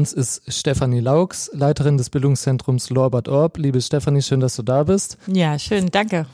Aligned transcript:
uns 0.00 0.14
ist 0.14 0.50
Stefanie 0.50 1.00
Laux, 1.00 1.50
Leiterin 1.52 1.98
des 1.98 2.08
Bildungszentrums 2.08 2.88
Lorbert 2.88 3.28
Orb. 3.28 3.58
Liebe 3.58 3.82
Stefanie, 3.82 4.22
schön, 4.22 4.40
dass 4.40 4.56
du 4.56 4.62
da 4.62 4.84
bist. 4.84 5.18
Ja, 5.26 5.58
schön, 5.58 5.90
danke. 5.90 6.24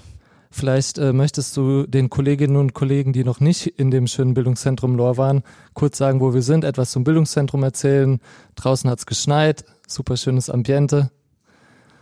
Vielleicht 0.52 0.98
äh, 0.98 1.12
möchtest 1.12 1.56
du 1.56 1.84
den 1.84 2.08
Kolleginnen 2.08 2.58
und 2.58 2.74
Kollegen, 2.74 3.12
die 3.12 3.24
noch 3.24 3.40
nicht 3.40 3.66
in 3.66 3.90
dem 3.90 4.06
schönen 4.06 4.34
Bildungszentrum 4.34 4.94
Lohr 4.94 5.16
waren, 5.16 5.42
kurz 5.74 5.98
sagen, 5.98 6.20
wo 6.20 6.32
wir 6.32 6.42
sind, 6.42 6.62
etwas 6.62 6.92
zum 6.92 7.02
Bildungszentrum 7.02 7.64
erzählen. 7.64 8.20
Draußen 8.54 8.88
hat 8.88 9.00
es 9.00 9.06
geschneit, 9.06 9.64
super 9.88 10.16
schönes 10.16 10.48
Ambiente. 10.48 11.10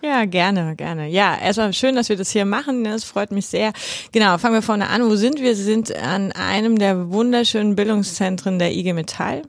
Ja, 0.02 0.26
gerne, 0.26 0.76
gerne. 0.76 1.08
Ja, 1.08 1.34
erstmal 1.34 1.72
schön, 1.72 1.94
dass 1.94 2.10
wir 2.10 2.16
das 2.18 2.30
hier 2.30 2.44
machen. 2.44 2.84
Das 2.84 3.04
freut 3.04 3.30
mich 3.30 3.46
sehr. 3.46 3.72
Genau, 4.12 4.36
fangen 4.36 4.52
wir 4.52 4.60
vorne 4.60 4.90
an. 4.90 5.02
Wo 5.02 5.16
sind 5.16 5.38
wir? 5.38 5.44
Wir 5.44 5.56
sind 5.56 5.96
an 5.96 6.30
einem 6.32 6.78
der 6.78 7.10
wunderschönen 7.10 7.74
Bildungszentren 7.74 8.58
der 8.58 8.72
IG 8.72 8.92
Metall. 8.92 9.40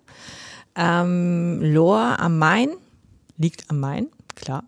Ähm, 0.75 1.59
Lohr 1.61 2.19
am 2.19 2.37
Main. 2.37 2.69
Liegt 3.37 3.69
am 3.69 3.79
Main, 3.79 4.07
klar. 4.35 4.63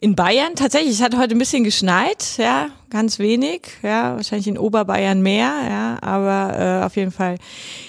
In 0.00 0.14
Bayern 0.14 0.54
tatsächlich, 0.54 0.92
es 0.92 1.02
hat 1.02 1.16
heute 1.16 1.34
ein 1.34 1.38
bisschen 1.38 1.64
geschneit, 1.64 2.36
ja, 2.36 2.68
ganz 2.90 3.18
wenig, 3.18 3.62
ja, 3.82 4.16
wahrscheinlich 4.16 4.48
in 4.48 4.58
Oberbayern 4.58 5.22
mehr, 5.22 5.50
ja, 5.68 5.98
aber 6.02 6.58
äh, 6.58 6.84
auf 6.84 6.96
jeden 6.96 7.12
Fall 7.12 7.38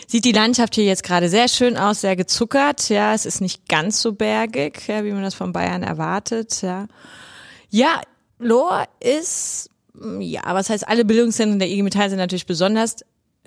sieht 0.08 0.24
die 0.24 0.32
Landschaft 0.32 0.76
hier 0.76 0.86
jetzt 0.86 1.04
gerade 1.04 1.28
sehr 1.28 1.50
schön 1.50 1.76
aus, 1.76 2.02
sehr 2.02 2.16
gezuckert, 2.16 2.88
ja, 2.88 3.14
es 3.14 3.26
ist 3.26 3.42
nicht 3.42 3.68
ganz 3.68 4.02
so 4.02 4.14
bergig, 4.14 4.88
ja, 4.88 5.04
wie 5.04 5.12
man 5.12 5.24
das 5.24 5.36
von 5.36 5.52
Bayern 5.52 5.84
erwartet, 5.84 6.62
ja. 6.62 6.88
Ja, 7.70 8.02
Lohr 8.40 8.86
ist, 9.02 9.70
ja, 10.20 10.44
was 10.46 10.70
heißt, 10.70 10.88
alle 10.88 11.04
Bildungszentren 11.04 11.60
der 11.60 11.68
IG 11.68 11.84
Metall 11.84 12.10
sind 12.10 12.20
natürlich 12.20 12.46
besonders. 12.46 12.98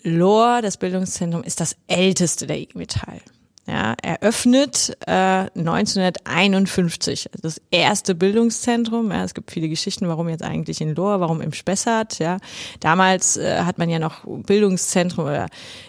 Lohr, 0.02 0.60
das 0.62 0.76
Bildungszentrum, 0.76 1.42
ist 1.42 1.60
das 1.60 1.76
älteste 1.86 2.46
der 2.46 2.58
IG 2.58 2.76
Metall 2.76 3.20
ja, 3.66 3.94
eröffnet 4.02 4.96
äh, 5.06 5.46
1951. 5.54 7.30
Also 7.32 7.42
das 7.42 7.60
erste 7.70 8.14
Bildungszentrum. 8.14 9.10
Ja, 9.10 9.22
es 9.22 9.34
gibt 9.34 9.50
viele 9.50 9.68
Geschichten, 9.68 10.08
warum 10.08 10.28
jetzt 10.28 10.42
eigentlich 10.42 10.80
in 10.80 10.94
Lohr, 10.94 11.20
warum 11.20 11.40
im 11.40 11.52
Spessart. 11.52 12.18
Ja, 12.18 12.38
damals 12.80 13.36
äh, 13.36 13.60
hat 13.60 13.78
man 13.78 13.88
ja 13.88 13.98
noch 13.98 14.24
Bildungszentrum 14.24 15.26
oder 15.26 15.48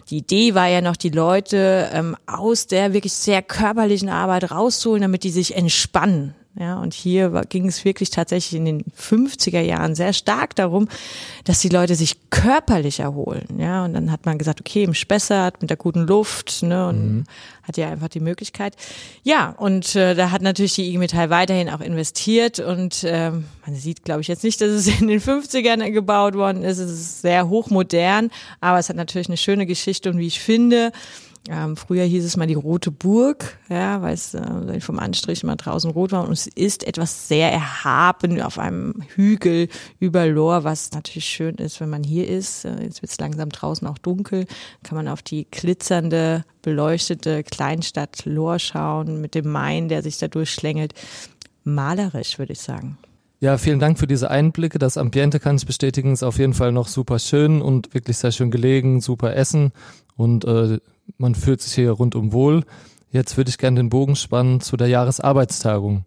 die 0.09 0.17
Idee 0.17 0.53
war 0.53 0.67
ja 0.67 0.81
noch, 0.81 0.95
die 0.95 1.09
Leute 1.09 1.89
ähm, 1.94 2.16
aus 2.27 2.67
der 2.67 2.94
wirklich 2.94 3.14
sehr 3.14 3.42
körperlichen 3.42 4.09
Arbeit 4.09 4.52
rauszuholen, 4.52 5.02
damit 5.02 5.23
die 5.23 5.31
sich 5.31 5.55
entspannen. 5.55 6.36
Ja, 6.59 6.80
und 6.80 6.94
hier 6.94 7.30
ging 7.47 7.67
es 7.67 7.85
wirklich 7.85 8.09
tatsächlich 8.09 8.59
in 8.59 8.66
den 8.66 8.83
50er 8.83 9.61
Jahren 9.61 9.95
sehr 9.95 10.11
stark 10.11 10.53
darum, 10.55 10.89
dass 11.45 11.61
die 11.61 11.69
Leute 11.69 11.95
sich 11.95 12.30
körperlich 12.30 12.99
erholen. 12.99 13.45
Ja, 13.58 13.85
und 13.85 13.93
dann 13.93 14.11
hat 14.11 14.25
man 14.25 14.38
gesagt, 14.38 14.59
okay, 14.59 14.83
im 14.83 14.93
Spessart 14.93 15.61
mit 15.61 15.69
der 15.69 15.77
guten 15.77 16.02
Luft, 16.02 16.61
ne, 16.63 16.89
und 16.89 17.16
mhm. 17.16 17.23
hat 17.63 17.77
ja 17.77 17.89
einfach 17.89 18.09
die 18.09 18.19
Möglichkeit. 18.19 18.75
Ja, 19.23 19.55
und 19.58 19.95
äh, 19.95 20.13
da 20.13 20.31
hat 20.31 20.41
natürlich 20.41 20.75
die 20.75 20.89
IG 20.89 20.97
Metall 20.97 21.30
weiterhin 21.30 21.69
auch 21.69 21.80
investiert 21.80 22.59
und 22.59 23.05
äh, 23.05 23.31
man 23.31 23.75
sieht, 23.75 24.03
glaube 24.03 24.19
ich, 24.19 24.27
jetzt 24.27 24.43
nicht, 24.43 24.59
dass 24.59 24.71
es 24.71 24.88
in 24.99 25.08
den 25.08 25.21
50ern 25.21 25.89
gebaut 25.91 26.36
worden 26.36 26.63
ist. 26.63 26.80
Es 26.80 26.91
ist 26.91 27.21
sehr 27.21 27.47
hochmodern, 27.47 28.30
aber 28.59 28.77
es 28.77 28.89
hat 28.89 28.97
natürlich 28.97 29.30
eine 29.30 29.38
schöne 29.38 29.65
Geschichte 29.65 30.09
und 30.09 30.17
wie 30.17 30.27
ich 30.27 30.41
finde, 30.41 30.91
ähm, 31.50 31.75
früher 31.75 32.03
hieß 32.03 32.23
es 32.23 32.38
mal 32.38 32.45
die 32.45 32.53
Rote 32.53 32.92
Burg, 32.92 33.58
ja, 33.67 34.02
weil 34.03 34.14
es 34.14 34.36
äh, 34.36 34.80
vom 34.80 35.00
Anstrich 35.00 35.42
immer 35.42 35.56
draußen 35.56 35.89
rot 35.89 36.11
war. 36.11 36.25
Und 36.25 36.33
es 36.33 36.45
ist 36.45 36.86
etwas 36.86 37.28
sehr 37.28 37.52
erhaben 37.52 38.42
auf 38.42 38.59
einem 38.59 39.02
Hügel 39.16 39.67
über 40.00 40.28
Lohr, 40.28 40.64
was 40.64 40.92
natürlich 40.92 41.25
schön 41.25 41.56
ist, 41.56 41.81
wenn 41.81 41.89
man 41.89 42.03
hier 42.03 42.28
ist. 42.28 42.66
Äh, 42.66 42.83
jetzt 42.83 43.02
wird 43.02 43.11
es 43.11 43.20
langsam 43.20 43.50
draußen 43.50 43.88
auch 43.88 43.98
dunkel, 43.98 44.45
kann 44.83 44.95
man 44.95 45.08
auf 45.08 45.23
die 45.23 45.48
glitzernde, 45.50 46.45
beleuchtete 46.61 47.44
Kleinstadt 47.44 48.23
Lohr 48.26 48.60
schauen 48.60 49.20
mit 49.20 49.33
dem 49.33 49.49
Main, 49.49 49.89
der 49.89 50.04
sich 50.04 50.20
da 50.20 50.27
durchschlängelt. 50.27 50.94
Malerisch, 51.64 52.38
würde 52.38 52.54
ich 52.54 52.60
sagen. 52.60 52.99
Ja, 53.39 53.58
vielen 53.58 53.80
Dank 53.80 53.98
für 53.98 54.05
diese 54.05 54.30
Einblicke. 54.30 54.77
Das 54.77 54.98
Ambiente 54.98 55.39
kann 55.39 55.55
ich 55.55 55.65
bestätigen, 55.65 56.14
ist 56.14 56.21
auf 56.21 56.38
jeden 56.38 56.54
Fall 56.54 56.71
noch 56.71 56.88
super 56.88 57.17
schön 57.17 57.64
und 57.64 57.95
wirklich 57.95 58.17
sehr 58.17 58.32
schön 58.32 58.52
gelegen, 58.52 59.02
super 59.02 59.36
Essen 59.36 59.71
und 60.15 60.45
äh, 60.45 60.77
man 61.17 61.36
fühlt 61.36 61.61
sich 61.61 61.73
hier 61.73 61.92
rundum 61.92 62.33
wohl. 62.33 62.64
Jetzt 63.11 63.38
würde 63.38 63.49
ich 63.49 63.58
gerne 63.58 63.77
den 63.77 63.89
Bogen 63.89 64.16
spannen 64.16 64.61
zu 64.61 64.77
der 64.77 64.88
Jahresarbeitstagung. 64.88 66.05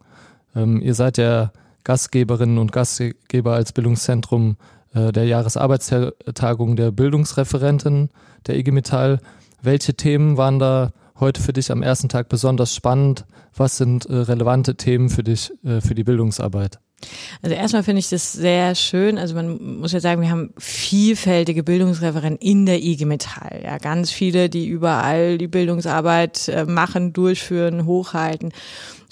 Ähm, 0.54 0.80
ihr 0.80 0.94
seid 0.94 1.18
ja 1.18 1.52
Gastgeberinnen 1.84 2.58
und 2.58 2.72
Gastgeber 2.72 3.52
als 3.52 3.72
Bildungszentrum 3.72 4.56
äh, 4.94 5.12
der 5.12 5.26
Jahresarbeitstagung 5.26 6.76
der 6.76 6.90
Bildungsreferenten 6.92 8.10
der 8.46 8.56
IG 8.56 8.70
Metall. 8.70 9.20
Welche 9.62 9.94
Themen 9.94 10.36
waren 10.36 10.58
da 10.58 10.92
heute 11.20 11.40
für 11.40 11.52
dich 11.52 11.70
am 11.70 11.82
ersten 11.82 12.08
Tag 12.08 12.28
besonders 12.28 12.74
spannend? 12.74 13.26
Was 13.54 13.76
sind 13.76 14.06
äh, 14.06 14.14
relevante 14.14 14.76
Themen 14.76 15.10
für 15.10 15.22
dich 15.22 15.52
äh, 15.64 15.80
für 15.80 15.94
die 15.94 16.04
Bildungsarbeit? 16.04 16.80
Also 17.42 17.54
erstmal 17.54 17.82
finde 17.82 18.00
ich 18.00 18.08
das 18.08 18.32
sehr 18.32 18.74
schön. 18.74 19.18
Also 19.18 19.34
man 19.34 19.78
muss 19.80 19.92
ja 19.92 20.00
sagen, 20.00 20.22
wir 20.22 20.30
haben 20.30 20.54
vielfältige 20.58 21.62
Bildungsreferenten 21.62 22.46
in 22.46 22.66
der 22.66 22.82
IG 22.82 23.04
Metall. 23.04 23.60
Ja, 23.62 23.78
ganz 23.78 24.10
viele, 24.10 24.48
die 24.48 24.66
überall 24.66 25.38
die 25.38 25.48
Bildungsarbeit 25.48 26.48
äh, 26.48 26.64
machen, 26.64 27.12
durchführen, 27.12 27.84
hochhalten. 27.84 28.52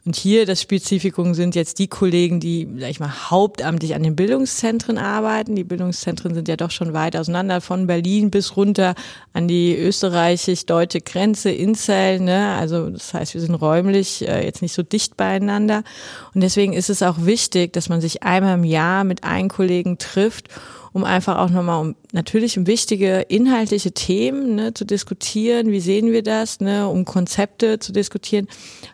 Und 0.05 0.17
hier 0.17 0.47
das 0.47 0.61
Spezifikum 0.61 1.33
sind 1.33 1.55
jetzt 1.55 1.79
die 1.79 1.87
Kollegen, 1.87 2.41
die, 2.41 2.69
sag 2.77 2.91
ich 2.91 2.99
mal, 2.99 3.31
hauptamtlich 3.31 3.95
an 3.95 4.03
den 4.03 4.17
Bildungszentren 4.17 4.99
arbeiten. 4.99 5.55
Die 5.55 5.63
Bildungszentren 5.63 6.35
sind 6.35 6.49
ja 6.49 6.57
doch 6.57 6.73
schon 6.73 6.93
weit 6.93 7.17
auseinander, 7.17 7.61
von 7.61 7.87
Berlin 7.87 8.33
bis 8.33 8.57
runter 8.57 8.97
an 9.33 9.47
die 9.47 9.77
österreichisch-deutsche 9.77 11.03
Grenze 11.03 11.51
in 11.51 11.77
Zell. 11.77 12.19
Ne? 12.19 12.57
Also 12.59 12.91
das 12.91 13.15
heißt, 13.15 13.35
wir 13.35 13.41
sind 13.41 13.55
räumlich 13.55 14.27
äh, 14.27 14.45
jetzt 14.45 14.61
nicht 14.61 14.75
so 14.75 14.83
dicht 14.83 15.17
beieinander. 15.17 15.85
Und 16.35 16.41
deswegen 16.41 16.73
ist 16.73 16.91
es 16.91 17.05
auch 17.05 17.25
wichtig, 17.25 17.73
dass 17.73 17.89
man 17.89 18.01
sich 18.01 18.25
einmal 18.25 18.55
im 18.55 18.65
Jahr 18.65 19.05
mit 19.05 19.23
einem 19.23 19.49
Kollegen 19.49 19.99
trifft 19.99 20.49
um 20.93 21.05
einfach 21.05 21.39
auch 21.39 21.51
nochmal 21.51 21.81
um 21.81 21.95
natürlich 22.13 22.59
um 22.59 22.67
wichtige 22.67 23.21
inhaltliche 23.29 23.93
Themen 23.93 24.55
ne, 24.55 24.75
zu 24.75 24.85
diskutieren, 24.85 25.71
wie 25.71 25.81
sehen 25.81 26.13
wir 26.13 26.23
das, 26.23 26.61
ne, 26.61 26.89
um 26.89 27.05
Konzepte 27.05 27.79
zu 27.79 27.93
diskutieren, 27.93 28.47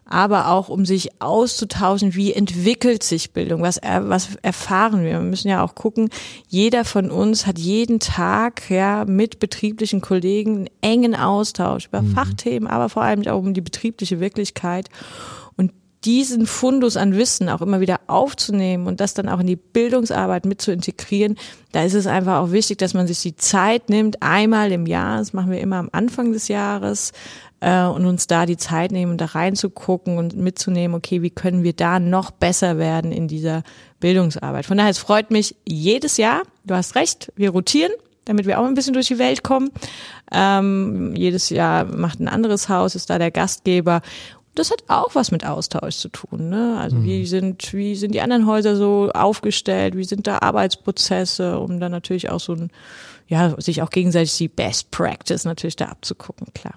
aber 0.05 0.49
auch 0.49 0.69
um 0.69 0.87
sich 0.87 1.21
auszutauschen, 1.21 2.15
wie 2.15 2.33
entwickelt 2.33 3.03
sich 3.03 3.33
Bildung, 3.33 3.63
was, 3.63 3.81
was 3.83 4.37
erfahren 4.43 5.03
wir. 5.03 5.13
Wir 5.13 5.21
müssen 5.21 5.49
ja 5.49 5.65
auch 5.65 5.75
gucken, 5.75 6.11
jeder 6.49 6.85
von 6.85 7.11
uns 7.11 7.47
hat 7.47 7.59
jeden 7.59 7.99
Tag 7.99 8.71
ja 8.71 9.05
mit 9.05 9.41
betrieblichen 9.41 10.01
Kollegen 10.01 10.57
einen 10.57 10.71
engen 10.81 11.17
Austausch 11.17 11.87
über 11.87 12.03
mhm. 12.03 12.15
Fachthemen, 12.15 12.69
aber 12.69 12.89
vor 12.89 13.03
allem 13.03 13.27
auch 13.27 13.39
um 13.39 13.55
die 13.55 13.61
betriebliche 13.61 14.21
Wirklichkeit 14.21 14.89
diesen 16.05 16.47
Fundus 16.47 16.97
an 16.97 17.17
Wissen 17.17 17.49
auch 17.49 17.61
immer 17.61 17.81
wieder 17.81 18.01
aufzunehmen 18.07 18.87
und 18.87 19.01
das 19.01 19.15
dann 19.15 19.29
auch 19.29 19.41
in 19.41 19.47
die 19.47 19.57
Bildungsarbeit 19.57 20.47
mit 20.47 20.63
zu 20.63 20.71
integrieren, 20.71 21.37
da 21.73 21.83
ist 21.83 21.95
es 21.95 22.07
einfach 22.07 22.39
auch 22.39 22.53
wichtig, 22.53 22.79
dass 22.79 22.95
man 22.95 23.07
sich 23.07 23.21
die 23.21 23.37
Zeit 23.37 23.91
nimmt, 23.91 24.23
einmal 24.23 24.71
im 24.71 24.87
Jahr, 24.87 25.19
das 25.19 25.33
machen 25.33 25.51
wir 25.51 25.61
immer 25.61 25.77
am 25.77 25.89
Anfang 25.93 26.33
des 26.33 26.49
Jahres, 26.49 27.13
äh, 27.61 27.85
und 27.85 28.07
uns 28.07 28.27
da 28.27 28.47
die 28.47 28.57
Zeit 28.57 28.93
nehmen, 28.93 29.19
da 29.19 29.27
reinzugucken 29.27 30.19
und 30.19 30.37
mitzunehmen, 30.37 30.97
okay, 30.97 31.23
wie 31.23 31.31
können 31.31 31.63
wir 31.63 31.73
da 31.73 31.99
noch 31.99 32.31
besser 32.31 32.79
werden 32.79 33.13
in 33.13 33.29
dieser 33.29 33.63
Bildungsarbeit. 34.01 34.67
Von 34.67 34.79
daher, 34.79 34.91
es 34.91 34.99
freut 34.99 35.31
mich 35.31 35.57
jedes 35.67 36.17
Jahr, 36.17 36.43
du 36.65 36.75
hast 36.75 36.95
recht, 36.95 37.33
wir 37.37 37.51
rotieren, 37.51 37.93
damit 38.25 38.47
wir 38.47 38.61
auch 38.61 38.67
ein 38.67 38.75
bisschen 38.75 38.93
durch 38.93 39.09
die 39.09 39.19
Welt 39.19 39.43
kommen. 39.43 39.71
Ähm, 40.31 41.15
jedes 41.17 41.49
Jahr 41.49 41.85
macht 41.87 42.21
ein 42.21 42.29
anderes 42.29 42.69
Haus, 42.69 42.95
ist 42.95 43.09
da 43.09 43.19
der 43.19 43.31
Gastgeber 43.31 44.03
das 44.59 44.71
hat 44.71 44.85
auch 44.89 45.15
was 45.15 45.31
mit 45.31 45.47
Austausch 45.47 45.97
zu 45.97 46.09
tun. 46.09 46.49
Ne? 46.49 46.77
Also 46.79 46.97
mhm. 46.97 47.05
wie 47.05 47.27
sind, 47.27 47.73
wie 47.73 47.95
sind 47.95 48.15
die 48.15 48.21
anderen 48.21 48.47
Häuser 48.47 48.77
so 48.77 49.11
aufgestellt, 49.13 49.97
wie 49.97 50.05
sind 50.05 50.27
da 50.27 50.39
Arbeitsprozesse, 50.39 51.59
um 51.59 51.81
dann 51.81 51.93
natürlich 51.93 52.31
auch 52.31 52.41
so 52.41 52.55
ein, 52.55 52.71
ja, 53.29 53.55
sich 53.61 53.83
auch 53.83 53.91
gegenseitig 53.91 54.37
die 54.37 54.49
Best 54.49 54.91
Practice 54.91 55.45
natürlich 55.45 55.77
da 55.77 55.87
abzugucken, 55.87 56.49
klar. 56.55 56.75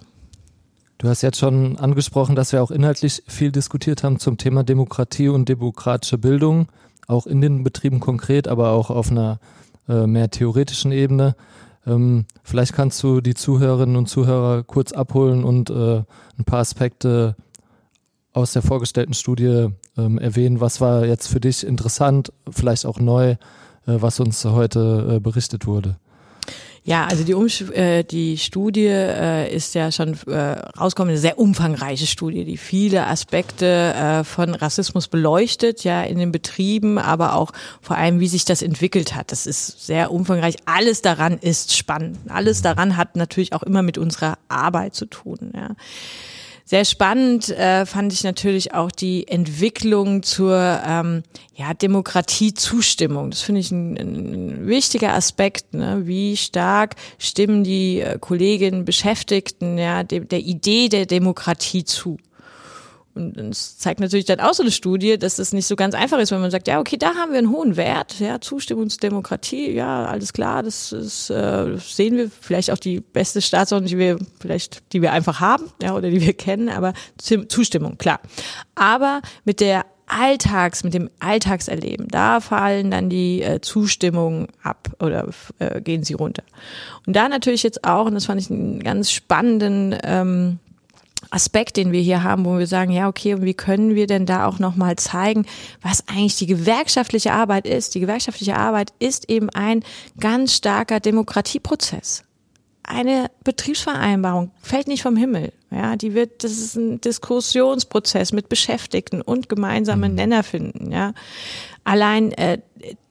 Du 0.97 1.09
hast 1.09 1.23
jetzt 1.23 1.39
schon 1.39 1.79
angesprochen, 1.79 2.35
dass 2.35 2.51
wir 2.51 2.61
auch 2.61 2.69
inhaltlich 2.69 3.23
viel 3.27 3.51
diskutiert 3.51 4.03
haben 4.03 4.19
zum 4.19 4.37
Thema 4.37 4.63
Demokratie 4.63 5.29
und 5.29 5.49
demokratische 5.49 6.19
Bildung, 6.19 6.67
auch 7.07 7.25
in 7.25 7.41
den 7.41 7.63
Betrieben 7.63 7.99
konkret, 7.99 8.47
aber 8.47 8.69
auch 8.69 8.91
auf 8.91 9.09
einer 9.09 9.39
äh, 9.89 10.05
mehr 10.05 10.29
theoretischen 10.29 10.91
Ebene. 10.91 11.35
Ähm, 11.87 12.25
vielleicht 12.43 12.73
kannst 12.73 13.01
du 13.01 13.21
die 13.21 13.33
Zuhörerinnen 13.33 13.95
und 13.95 14.09
Zuhörer 14.09 14.61
kurz 14.61 14.91
abholen 14.91 15.43
und 15.43 15.71
äh, 15.71 16.03
ein 16.37 16.45
paar 16.45 16.59
Aspekte 16.59 17.35
aus 18.33 18.53
der 18.53 18.61
vorgestellten 18.61 19.13
Studie 19.13 19.67
ähm, 19.97 20.17
erwähnen. 20.17 20.61
Was 20.61 20.81
war 20.81 21.05
jetzt 21.05 21.27
für 21.27 21.39
dich 21.39 21.65
interessant, 21.65 22.31
vielleicht 22.49 22.85
auch 22.85 22.99
neu, 22.99 23.31
äh, 23.31 23.37
was 23.85 24.19
uns 24.19 24.45
heute 24.45 25.15
äh, 25.15 25.19
berichtet 25.19 25.65
wurde? 25.65 25.97
Ja, 26.83 27.05
also 27.05 27.23
die, 27.23 27.35
Umsch 27.35 27.61
äh, 27.61 28.01
die 28.01 28.39
Studie 28.39 28.87
äh, 28.87 29.53
ist 29.53 29.75
ja 29.75 29.91
schon 29.91 30.17
äh, 30.25 30.53
rausgekommen, 30.79 31.11
eine 31.11 31.19
sehr 31.19 31.37
umfangreiche 31.37 32.07
Studie, 32.07 32.43
die 32.43 32.57
viele 32.57 33.05
Aspekte 33.05 33.93
äh, 33.93 34.23
von 34.23 34.55
Rassismus 34.55 35.07
beleuchtet, 35.07 35.83
ja, 35.83 36.01
in 36.01 36.17
den 36.17 36.31
Betrieben, 36.31 36.97
aber 36.97 37.35
auch 37.35 37.51
vor 37.81 37.97
allem, 37.97 38.19
wie 38.19 38.27
sich 38.27 38.45
das 38.45 38.63
entwickelt 38.63 39.15
hat. 39.15 39.31
Das 39.31 39.45
ist 39.45 39.85
sehr 39.85 40.11
umfangreich. 40.11 40.55
Alles 40.65 41.03
daran 41.03 41.37
ist 41.37 41.77
spannend. 41.77 42.17
Alles 42.29 42.63
daran 42.63 42.97
hat 42.97 43.15
natürlich 43.15 43.53
auch 43.53 43.61
immer 43.61 43.83
mit 43.83 43.99
unserer 43.99 44.39
Arbeit 44.47 44.95
zu 44.95 45.05
tun, 45.05 45.51
ja. 45.53 45.75
Sehr 46.71 46.85
spannend 46.85 47.49
äh, 47.49 47.85
fand 47.85 48.13
ich 48.13 48.23
natürlich 48.23 48.73
auch 48.73 48.91
die 48.91 49.27
Entwicklung 49.27 50.23
zur 50.23 50.55
ähm, 50.87 51.23
ja, 51.53 51.73
Demokratiezustimmung. 51.73 53.29
Das 53.29 53.41
finde 53.41 53.59
ich 53.59 53.71
ein, 53.71 53.97
ein 53.97 54.67
wichtiger 54.67 55.11
Aspekt. 55.11 55.73
Ne? 55.73 56.03
Wie 56.05 56.37
stark 56.37 56.95
stimmen 57.17 57.65
die 57.65 57.99
äh, 57.99 58.17
Kolleginnen, 58.17 58.85
Beschäftigten 58.85 59.77
ja, 59.77 60.03
de, 60.03 60.21
der 60.21 60.39
Idee 60.39 60.87
der 60.87 61.05
Demokratie 61.05 61.83
zu? 61.83 62.15
Und 63.13 63.37
es 63.37 63.77
zeigt 63.77 63.99
natürlich 63.99 64.25
dann 64.25 64.39
auch 64.39 64.53
so 64.53 64.63
eine 64.63 64.71
Studie, 64.71 65.17
dass 65.17 65.39
es 65.39 65.53
nicht 65.53 65.67
so 65.67 65.75
ganz 65.75 65.95
einfach 65.95 66.19
ist, 66.19 66.31
wenn 66.31 66.41
man 66.41 66.51
sagt, 66.51 66.67
ja, 66.67 66.79
okay, 66.79 66.97
da 66.97 67.15
haben 67.15 67.31
wir 67.31 67.39
einen 67.39 67.51
hohen 67.51 67.75
Wert, 67.75 68.19
ja, 68.19 68.39
Zustimmungsdemokratie, 68.39 69.71
ja, 69.71 70.05
alles 70.05 70.31
klar, 70.33 70.63
das 70.63 70.91
ist, 70.91 71.29
äh, 71.29 71.77
sehen 71.77 72.17
wir 72.17 72.29
vielleicht 72.29 72.71
auch 72.71 72.77
die 72.77 73.01
beste 73.01 73.41
Staatsordnung, 73.41 73.89
die 73.89 73.97
wir 73.97 74.17
vielleicht, 74.39 74.93
die 74.93 75.01
wir 75.01 75.11
einfach 75.11 75.39
haben, 75.39 75.65
ja, 75.81 75.93
oder 75.93 76.09
die 76.09 76.21
wir 76.21 76.33
kennen, 76.33 76.69
aber 76.69 76.93
Zustimmung, 77.17 77.97
klar. 77.97 78.21
Aber 78.75 79.21
mit 79.43 79.59
der 79.59 79.85
Alltags, 80.11 80.83
mit 80.83 80.93
dem 80.93 81.09
Alltagserleben, 81.19 82.07
da 82.09 82.41
fallen 82.41 82.91
dann 82.91 83.09
die 83.09 83.41
äh, 83.41 83.61
Zustimmungen 83.61 84.47
ab 84.61 84.89
oder 84.99 85.29
äh, 85.59 85.81
gehen 85.81 86.03
sie 86.03 86.13
runter. 86.13 86.43
Und 87.07 87.15
da 87.15 87.29
natürlich 87.29 87.63
jetzt 87.63 87.85
auch, 87.85 88.05
und 88.05 88.15
das 88.15 88.25
fand 88.25 88.41
ich 88.41 88.51
einen 88.51 88.83
ganz 88.83 89.11
spannenden 89.11 89.95
ähm, 90.03 90.59
Aspekt, 91.29 91.77
den 91.77 91.91
wir 91.91 92.01
hier 92.01 92.23
haben, 92.23 92.45
wo 92.45 92.57
wir 92.57 92.67
sagen, 92.67 92.91
ja, 92.91 93.07
okay, 93.07 93.33
und 93.33 93.43
wie 93.43 93.53
können 93.53 93.95
wir 93.95 94.07
denn 94.07 94.25
da 94.25 94.45
auch 94.45 94.59
nochmal 94.59 94.95
zeigen, 94.95 95.45
was 95.81 96.07
eigentlich 96.07 96.37
die 96.37 96.47
gewerkschaftliche 96.47 97.31
Arbeit 97.33 97.67
ist? 97.67 97.95
Die 97.95 97.99
gewerkschaftliche 97.99 98.55
Arbeit 98.55 98.93
ist 98.99 99.29
eben 99.29 99.49
ein 99.49 99.83
ganz 100.19 100.55
starker 100.55 100.99
Demokratieprozess. 100.99 102.23
Eine 102.83 103.29
Betriebsvereinbarung 103.43 104.51
fällt 104.61 104.87
nicht 104.87 105.03
vom 105.03 105.15
Himmel. 105.15 105.53
Ja, 105.69 105.95
die 105.95 106.13
wird, 106.13 106.43
das 106.43 106.51
ist 106.51 106.75
ein 106.75 106.99
Diskussionsprozess 106.99 108.33
mit 108.33 108.49
Beschäftigten 108.49 109.21
und 109.21 109.49
gemeinsame 109.49 110.09
mhm. 110.09 110.15
Nenner 110.15 110.43
finden. 110.43 110.91
Ja, 110.91 111.13
allein 111.83 112.31
äh, 112.33 112.59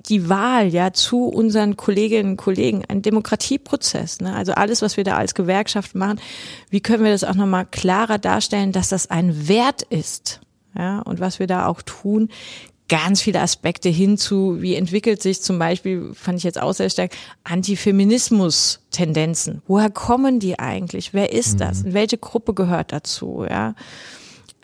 die 0.09 0.29
Wahl 0.29 0.69
ja 0.69 0.93
zu 0.93 1.27
unseren 1.27 1.77
Kolleginnen 1.77 2.33
und 2.33 2.37
Kollegen, 2.37 2.85
ein 2.89 3.03
Demokratieprozess. 3.03 4.21
Ne? 4.21 4.35
Also 4.35 4.53
alles, 4.53 4.83
was 4.83 4.97
wir 4.97 5.05
da 5.05 5.17
als 5.17 5.35
Gewerkschaft 5.35 5.95
machen, 5.95 6.21
wie 6.71 6.81
können 6.81 7.05
wir 7.05 7.13
das 7.13 7.25
auch 7.25 7.35
nochmal 7.35 7.67
klarer 7.67 8.19
darstellen, 8.19 8.73
dass 8.73 8.89
das 8.89 9.11
ein 9.11 9.49
Wert 9.49 9.83
ist? 9.83 10.41
Ja, 10.77 11.01
und 11.01 11.19
was 11.19 11.39
wir 11.39 11.47
da 11.47 11.67
auch 11.67 11.83
tun, 11.83 12.29
ganz 12.91 13.23
viele 13.23 13.41
Aspekte 13.41 13.89
hinzu, 13.89 14.61
wie 14.61 14.75
entwickelt 14.75 15.23
sich 15.23 15.41
zum 15.41 15.59
Beispiel, 15.61 16.11
fand 16.13 16.39
ich 16.39 16.45
jetzt 16.45 16.61
auch 16.61 16.75
sehr 16.75 16.91
stark, 16.91 17.13
Antifeminismus-Tendenzen. 17.45 19.63
Woher 19.69 19.91
kommen 19.91 20.41
die 20.41 20.59
eigentlich? 20.59 21.15
Wer 21.15 21.33
ist 21.33 21.61
das? 21.61 21.85
Mhm. 21.85 21.95
Welche 21.95 22.19
Gruppe 22.19 22.53
gehört 22.53 22.93
dazu? 22.93 23.47
Ja, 23.49 23.77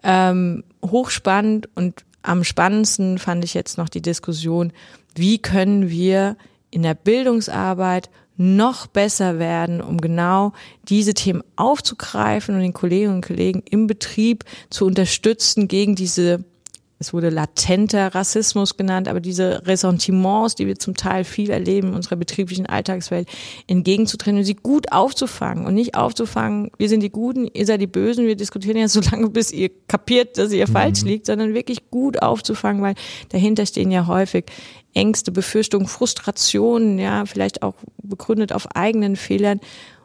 ähm, 0.03 0.65
hochspannend 0.85 1.69
und 1.77 2.05
am 2.23 2.43
spannendsten 2.43 3.19
fand 3.19 3.45
ich 3.45 3.55
jetzt 3.55 3.79
noch 3.79 3.89
die 3.89 4.03
Diskussion, 4.03 4.73
wie 5.15 5.39
können 5.39 5.89
wir 5.89 6.37
in 6.73 6.83
der 6.83 6.95
Bildungsarbeit 6.95 8.11
noch 8.37 8.89
besser 8.89 9.39
werden, 9.39 9.81
um 9.81 10.01
genau 10.01 10.53
diese 10.89 11.15
Themen 11.15 11.45
aufzugreifen 11.55 12.57
und 12.57 12.61
den 12.61 12.73
Kolleginnen 12.73 13.15
und 13.15 13.25
Kollegen 13.25 13.63
im 13.71 13.87
Betrieb 13.87 14.43
zu 14.69 14.85
unterstützen 14.85 15.69
gegen 15.69 15.95
diese 15.95 16.45
es 16.99 17.13
wurde 17.13 17.29
latenter 17.29 18.15
Rassismus 18.15 18.77
genannt, 18.77 19.07
aber 19.07 19.21
diese 19.21 19.67
Ressentiments, 19.67 20.55
die 20.55 20.67
wir 20.67 20.79
zum 20.79 20.95
Teil 20.95 21.25
viel 21.25 21.51
erleben 21.51 21.89
in 21.89 21.95
unserer 21.95 22.17
betrieblichen 22.17 22.67
Alltagswelt, 22.67 23.29
entgegenzutreten 23.67 24.39
und 24.39 24.45
sie 24.45 24.55
gut 24.55 24.93
aufzufangen 24.93 25.67
und 25.67 25.75
nicht 25.75 25.95
aufzufangen, 25.95 26.71
wir 26.79 26.89
sind 26.89 27.01
die 27.01 27.11
Guten, 27.11 27.49
ihr 27.53 27.67
seid 27.67 27.83
die 27.83 27.87
Bösen, 27.87 28.27
wir 28.27 28.37
diskutieren 28.37 28.79
ja 28.79 28.89
so 28.89 29.01
lange, 29.01 29.29
bis 29.29 29.53
ihr 29.53 29.71
kapiert, 29.89 30.39
dass 30.39 30.53
ihr 30.53 30.67
mhm. 30.67 30.73
falsch 30.73 31.03
liegt, 31.03 31.27
sondern 31.27 31.53
wirklich 31.53 31.91
gut 31.91 32.23
aufzufangen, 32.23 32.83
weil 32.83 32.95
dahinter 33.29 33.67
stehen 33.67 33.91
ja 33.91 34.07
häufig 34.07 34.47
Ängste, 34.95 35.33
Befürchtungen, 35.33 35.89
Frustrationen, 35.89 36.99
ja, 36.99 37.27
vielleicht 37.27 37.63
auch 37.63 37.75
begründet 38.03 38.55
auf 38.55 38.75
eigenen 38.75 39.17
Fehlern 39.17 39.61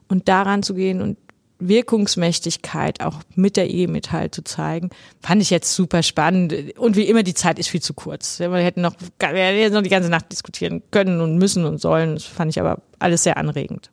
und 0.09 0.27
daran 0.27 0.61
zu 0.61 0.73
gehen 0.73 1.01
und 1.01 1.17
Wirkungsmächtigkeit 1.62 3.02
auch 3.02 3.19
mit 3.36 3.58
der 3.58 3.69
IG 3.69 3.88
Metall 3.88 4.31
zu 4.31 4.44
zeigen, 4.44 4.90
fand 5.22 5.42
ich 5.42 5.50
jetzt 5.50 5.74
super 5.74 6.04
spannend. 6.04 6.78
Und 6.78 6.96
wie 6.96 7.04
immer, 7.04 7.24
die 7.24 7.34
Zeit 7.34 7.60
ist 7.60 7.69
viel 7.69 7.81
zu 7.81 7.94
kurz. 7.94 8.40
Wir 8.40 8.52
hätten 8.58 8.81
noch, 8.81 8.96
wir 9.19 9.28
hätten 9.30 9.74
noch 9.74 9.81
die 9.81 9.90
ganze 9.90 10.10
Nacht 10.10 10.31
diskutieren 10.31 10.81
können 10.92 11.22
und 11.22 11.38
müssen 11.38 11.66
und 11.66 11.80
sollen. 11.80 12.16
Das 12.16 12.25
fand 12.25 12.52
ich 12.52 12.60
aber 12.60 12.81
alles 13.00 13.24
sehr 13.24 13.38
anregend. 13.38 13.90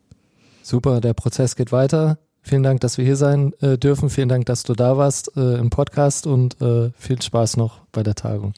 Super, 0.63 1.01
der 1.01 1.15
Prozess 1.15 1.57
geht 1.57 1.73
weiter. 1.73 2.19
Vielen 2.43 2.63
Dank, 2.63 2.81
dass 2.81 2.99
wir 2.99 3.05
hier 3.05 3.17
sein 3.17 3.53
äh, 3.61 3.77
dürfen. 3.77 4.11
Vielen 4.11 4.29
Dank, 4.29 4.47
dass 4.47 4.63
du 4.63 4.73
da 4.75 4.97
warst 4.97 5.37
äh, 5.37 5.57
im 5.57 5.71
Podcast 5.71 6.27
und 6.27 6.61
äh, 6.63 6.91
viel 6.99 7.21
Spaß 7.21 7.57
noch 7.57 7.81
bei 7.93 8.03
der 8.03 8.15
Tagung. 8.15 8.55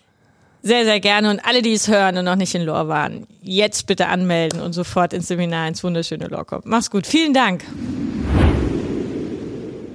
Sehr, 0.63 0.85
sehr 0.85 1.01
gerne. 1.01 1.31
Und 1.31 1.41
alle, 1.45 1.63
die 1.63 1.73
es 1.73 1.89
hören 1.89 2.19
und 2.19 2.25
noch 2.25 2.37
nicht 2.37 2.55
in 2.55 2.63
Lor 2.63 2.89
waren, 2.89 3.27
jetzt 3.43 3.87
bitte 3.87 4.09
anmelden 4.09 4.61
und 4.61 4.75
sofort 4.75 5.13
ins 5.13 5.29
Seminar 5.29 5.69
ins 5.69 5.83
wunderschöne 5.83 6.27
Lor 6.27 6.45
kommen. 6.45 6.65
Mach's 6.67 6.91
gut. 6.91 7.07
Vielen 7.07 7.33
Dank. 7.33 7.65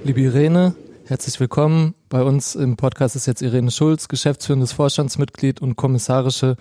Liebe 0.06 0.20
Irene, 0.20 0.76
herzlich 1.06 1.40
willkommen. 1.40 1.96
Bei 2.08 2.22
uns 2.22 2.54
im 2.54 2.76
Podcast 2.76 3.16
ist 3.16 3.26
jetzt 3.26 3.42
Irene 3.42 3.72
Schulz, 3.72 4.06
geschäftsführendes 4.06 4.70
Vorstandsmitglied 4.70 5.60
und 5.60 5.74
kommissarische 5.74 6.56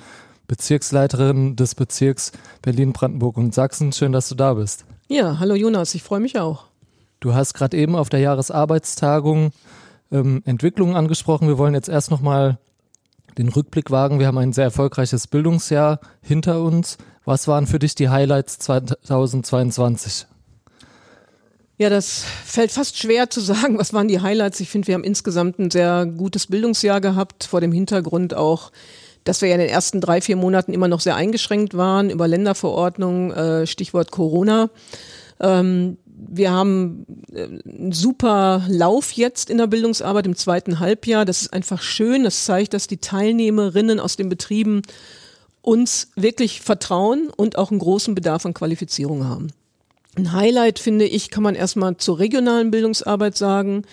Bezirksleiterin 0.48 1.56
des 1.56 1.76
Bezirks 1.76 2.32
Berlin, 2.64 2.92
Brandenburg 2.92 3.38
und 3.38 3.54
Sachsen. 3.54 3.92
Schön, 3.92 4.14
dass 4.14 4.30
du 4.30 4.34
da 4.34 4.56
bist. 4.56 4.86
Ja, 5.10 5.38
hallo 5.38 5.54
Jonas, 5.54 5.94
ich 5.94 6.02
freue 6.02 6.22
mich 6.22 6.40
auch. 6.40 6.66
Du 7.20 7.36
hast 7.36 7.54
gerade 7.54 7.78
eben 7.78 7.96
auf 7.96 8.10
der 8.10 8.20
Jahresarbeitstagung 8.20 9.52
ähm, 10.12 10.42
Entwicklungen 10.46 10.96
angesprochen. 10.96 11.48
Wir 11.48 11.60
wollen 11.60 11.76
jetzt 11.76 11.88
erst 11.88 12.10
nochmal 12.10 12.58
den 13.38 13.50
Rückblick 13.50 13.92
wagen. 13.92 14.18
Wir 14.18 14.26
haben 14.26 14.40
ein 14.40 14.54
sehr 14.54 14.64
erfolgreiches 14.64 15.28
Bildungsjahr 15.28 16.00
hinter 16.20 16.64
uns. 16.64 16.98
Was 17.26 17.48
waren 17.48 17.68
für 17.68 17.78
dich 17.78 17.94
die 17.94 18.10
Highlights 18.10 18.58
2022? 18.58 20.26
Ja, 21.78 21.90
das 21.90 22.24
fällt 22.46 22.72
fast 22.72 22.98
schwer 22.98 23.30
zu 23.30 23.42
sagen, 23.42 23.78
was 23.78 23.94
waren 23.94 24.08
die 24.08 24.22
Highlights. 24.22 24.62
Ich 24.62 24.70
finde, 24.70 24.88
wir 24.88 24.96
haben 24.96 25.04
insgesamt 25.04 25.60
ein 25.60 25.72
sehr 25.72 26.06
gutes 26.06 26.48
Bildungsjahr 26.48 27.02
gehabt, 27.02 27.44
vor 27.44 27.60
dem 27.60 27.74
Hintergrund 27.74 28.34
auch, 28.34 28.72
dass 29.26 29.42
wir 29.42 29.50
ja 29.50 29.56
in 29.56 29.62
den 29.62 29.70
ersten 29.70 30.00
drei, 30.00 30.22
vier 30.22 30.38
Monaten 30.38 30.74
immer 30.74 30.88
noch 30.88 31.02
sehr 31.02 31.16
eingeschränkt 31.16 31.76
waren 31.76 32.10
über 32.10 32.28
Länderverordnungen, 32.28 33.32
äh, 33.32 33.68
Stichwort 33.68 34.12
Corona. 34.12 34.70
Ähm, 35.42 35.98
wir 36.06 36.52
haben 36.52 37.06
äh, 37.34 37.44
einen 37.44 37.92
super 37.92 38.64
Lauf 38.70 39.12
jetzt 39.12 39.50
in 39.50 39.58
der 39.58 39.68
Bildungsarbeit 39.68 40.28
im 40.28 40.36
zweiten 40.36 40.80
Halbjahr. 40.80 41.26
Das 41.26 41.42
ist 41.42 41.54
einfach 41.54 41.82
schön. 41.82 42.24
Das 42.24 42.46
zeigt, 42.46 42.74
dass 42.74 42.88
die 42.88 42.98
Teilnehmerinnen 42.98 44.00
aus 44.00 44.16
den 44.16 44.30
Betrieben 44.30 44.82
uns 45.62 46.12
wirklich 46.16 46.62
vertrauen 46.62 47.30
und 47.36 47.58
auch 47.58 47.72
einen 47.72 47.80
großen 47.80 48.16
Bedarf 48.16 48.46
an 48.46 48.54
Qualifizierung 48.54 49.28
haben. 49.28 49.52
Ein 50.16 50.32
Highlight, 50.32 50.80
finde 50.80 51.06
ich, 51.06 51.30
kann 51.30 51.44
man 51.44 51.56
erstmal 51.56 51.98
zur 51.98 52.20
regionalen 52.20 52.72
Bildungsarbeit 52.72 53.36
sagen, 53.36 53.84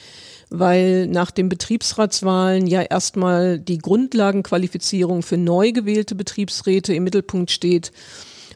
weil 0.51 1.07
nach 1.09 1.31
den 1.31 1.49
Betriebsratswahlen 1.49 2.67
ja 2.67 2.83
erstmal 2.83 3.59
die 3.59 3.79
Grundlagenqualifizierung 3.79 5.23
für 5.23 5.37
neu 5.37 5.73
gewählte 5.73 6.15
Betriebsräte 6.15 6.95
im 6.95 7.05
Mittelpunkt 7.05 7.51
steht. 7.51 7.91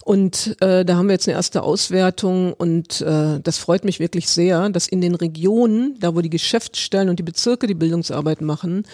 Und 0.05 0.57
äh, 0.61 0.85
da 0.85 0.97
haben 0.97 1.09
wir 1.09 1.15
jetzt 1.15 1.27
eine 1.27 1.37
erste 1.37 1.65
Auswertung 1.65 2.53
und 2.53 3.01
äh, 3.01 3.41
das 3.41 3.59
freut 3.59 3.85
mich 3.85 3.99
wirklich 3.99 4.29
sehr, 4.29 4.69
dass 4.69 4.87
in 4.87 5.01
den 5.01 5.17
Regionen, 5.17 5.97
da 5.99 6.15
wo 6.15 6.21
die 6.21 6.31
Geschäftsstellen 6.31 7.09
und 7.09 7.19
die 7.19 7.25
Bezirke 7.25 7.67
die 7.67 7.75
Bildungsarbeit 7.75 8.41
machen, 8.41 8.85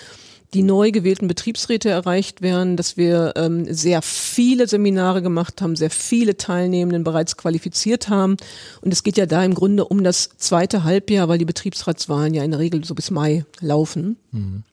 die 0.54 0.62
neu 0.62 0.90
gewählten 0.90 1.28
Betriebsräte 1.28 1.88
erreicht 1.88 2.42
werden, 2.42 2.76
dass 2.76 2.96
wir 2.96 3.32
ähm, 3.36 3.72
sehr 3.72 4.02
viele 4.02 4.68
Seminare 4.68 5.22
gemacht 5.22 5.62
haben, 5.62 5.76
sehr 5.76 5.90
viele 5.90 6.36
Teilnehmenden 6.36 7.04
bereits 7.04 7.36
qualifiziert 7.36 8.08
haben. 8.08 8.36
Und 8.82 8.92
es 8.92 9.02
geht 9.02 9.16
ja 9.16 9.26
da 9.26 9.42
im 9.44 9.54
Grunde 9.54 9.86
um 9.86 10.04
das 10.04 10.30
zweite 10.36 10.84
Halbjahr, 10.84 11.28
weil 11.28 11.38
die 11.38 11.46
Betriebsratswahlen 11.46 12.34
ja 12.34 12.44
in 12.44 12.50
der 12.50 12.60
Regel 12.60 12.84
so 12.84 12.94
bis 12.94 13.10
Mai 13.10 13.44
laufen. 13.60 14.16
Mhm. 14.32 14.64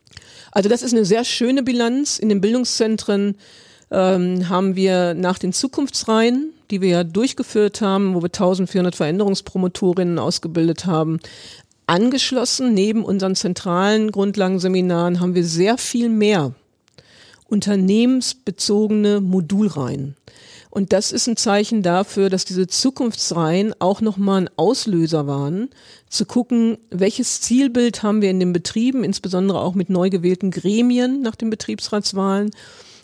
Also 0.51 0.67
das 0.67 0.81
ist 0.81 0.93
eine 0.93 1.05
sehr 1.05 1.23
schöne 1.23 1.63
Bilanz. 1.63 2.19
In 2.19 2.29
den 2.29 2.41
Bildungszentren 2.41 3.35
ähm, 3.91 4.49
haben 4.49 4.75
wir 4.75 5.13
nach 5.13 5.39
den 5.39 5.53
Zukunftsreihen, 5.53 6.51
die 6.71 6.81
wir 6.81 6.89
ja 6.89 7.03
durchgeführt 7.03 7.81
haben, 7.81 8.15
wo 8.15 8.21
wir 8.21 8.27
1400 8.27 8.95
Veränderungspromotorinnen 8.95 10.19
ausgebildet 10.19 10.85
haben, 10.85 11.19
Angeschlossen, 11.89 12.75
neben 12.75 13.03
unseren 13.03 13.35
zentralen 13.35 14.11
Grundlagenseminaren, 14.11 15.19
haben 15.19 15.33
wir 15.33 15.43
sehr 15.43 15.79
viel 15.79 16.07
mehr 16.07 16.53
unternehmensbezogene 17.47 19.21
Modulreihen. 19.21 20.15
Und 20.69 20.93
das 20.93 21.11
ist 21.11 21.27
ein 21.27 21.35
Zeichen 21.35 21.81
dafür, 21.81 22.29
dass 22.29 22.45
diese 22.45 22.67
Zukunftsreihen 22.67 23.73
auch 23.79 24.01
nochmal 24.01 24.41
ein 24.41 24.49
Auslöser 24.55 25.25
waren, 25.25 25.71
zu 26.09 26.27
gucken, 26.27 26.77
welches 26.91 27.41
Zielbild 27.41 28.03
haben 28.03 28.21
wir 28.21 28.29
in 28.29 28.39
den 28.39 28.53
Betrieben, 28.53 29.03
insbesondere 29.03 29.59
auch 29.59 29.73
mit 29.73 29.89
neu 29.89 30.11
gewählten 30.11 30.51
Gremien 30.51 31.23
nach 31.23 31.35
den 31.35 31.49
Betriebsratswahlen, 31.49 32.51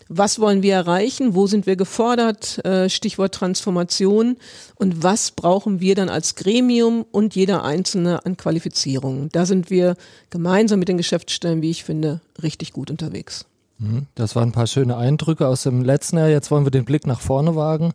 Was 0.08 0.38
wollen 0.38 0.62
wir 0.62 0.74
erreichen? 0.74 1.34
Wo 1.34 1.46
sind 1.46 1.66
wir 1.66 1.76
gefordert? 1.76 2.64
Äh, 2.64 2.88
Stichwort 2.88 3.34
Transformation. 3.34 4.36
Und 4.76 5.02
was 5.02 5.32
brauchen 5.32 5.80
wir 5.80 5.94
dann 5.94 6.08
als 6.08 6.36
Gremium 6.36 7.04
und 7.10 7.34
jeder 7.34 7.64
Einzelne 7.64 8.24
an 8.24 8.36
Qualifizierung? 8.36 9.28
Da 9.32 9.46
sind 9.46 9.68
wir 9.70 9.96
gemeinsam 10.30 10.78
mit 10.78 10.88
den 10.88 10.96
Geschäftsstellen, 10.96 11.60
wie 11.60 11.70
ich 11.70 11.82
finde, 11.82 12.20
richtig 12.42 12.72
gut 12.72 12.90
unterwegs. 12.90 13.46
Mhm. 13.78 14.06
Das 14.14 14.36
waren 14.36 14.50
ein 14.50 14.52
paar 14.52 14.68
schöne 14.68 14.96
Eindrücke 14.96 15.48
aus 15.48 15.64
dem 15.64 15.82
letzten 15.82 16.18
Jahr. 16.18 16.28
Jetzt 16.28 16.50
wollen 16.50 16.64
wir 16.64 16.70
den 16.70 16.84
Blick 16.84 17.06
nach 17.06 17.20
vorne 17.20 17.56
wagen. 17.56 17.92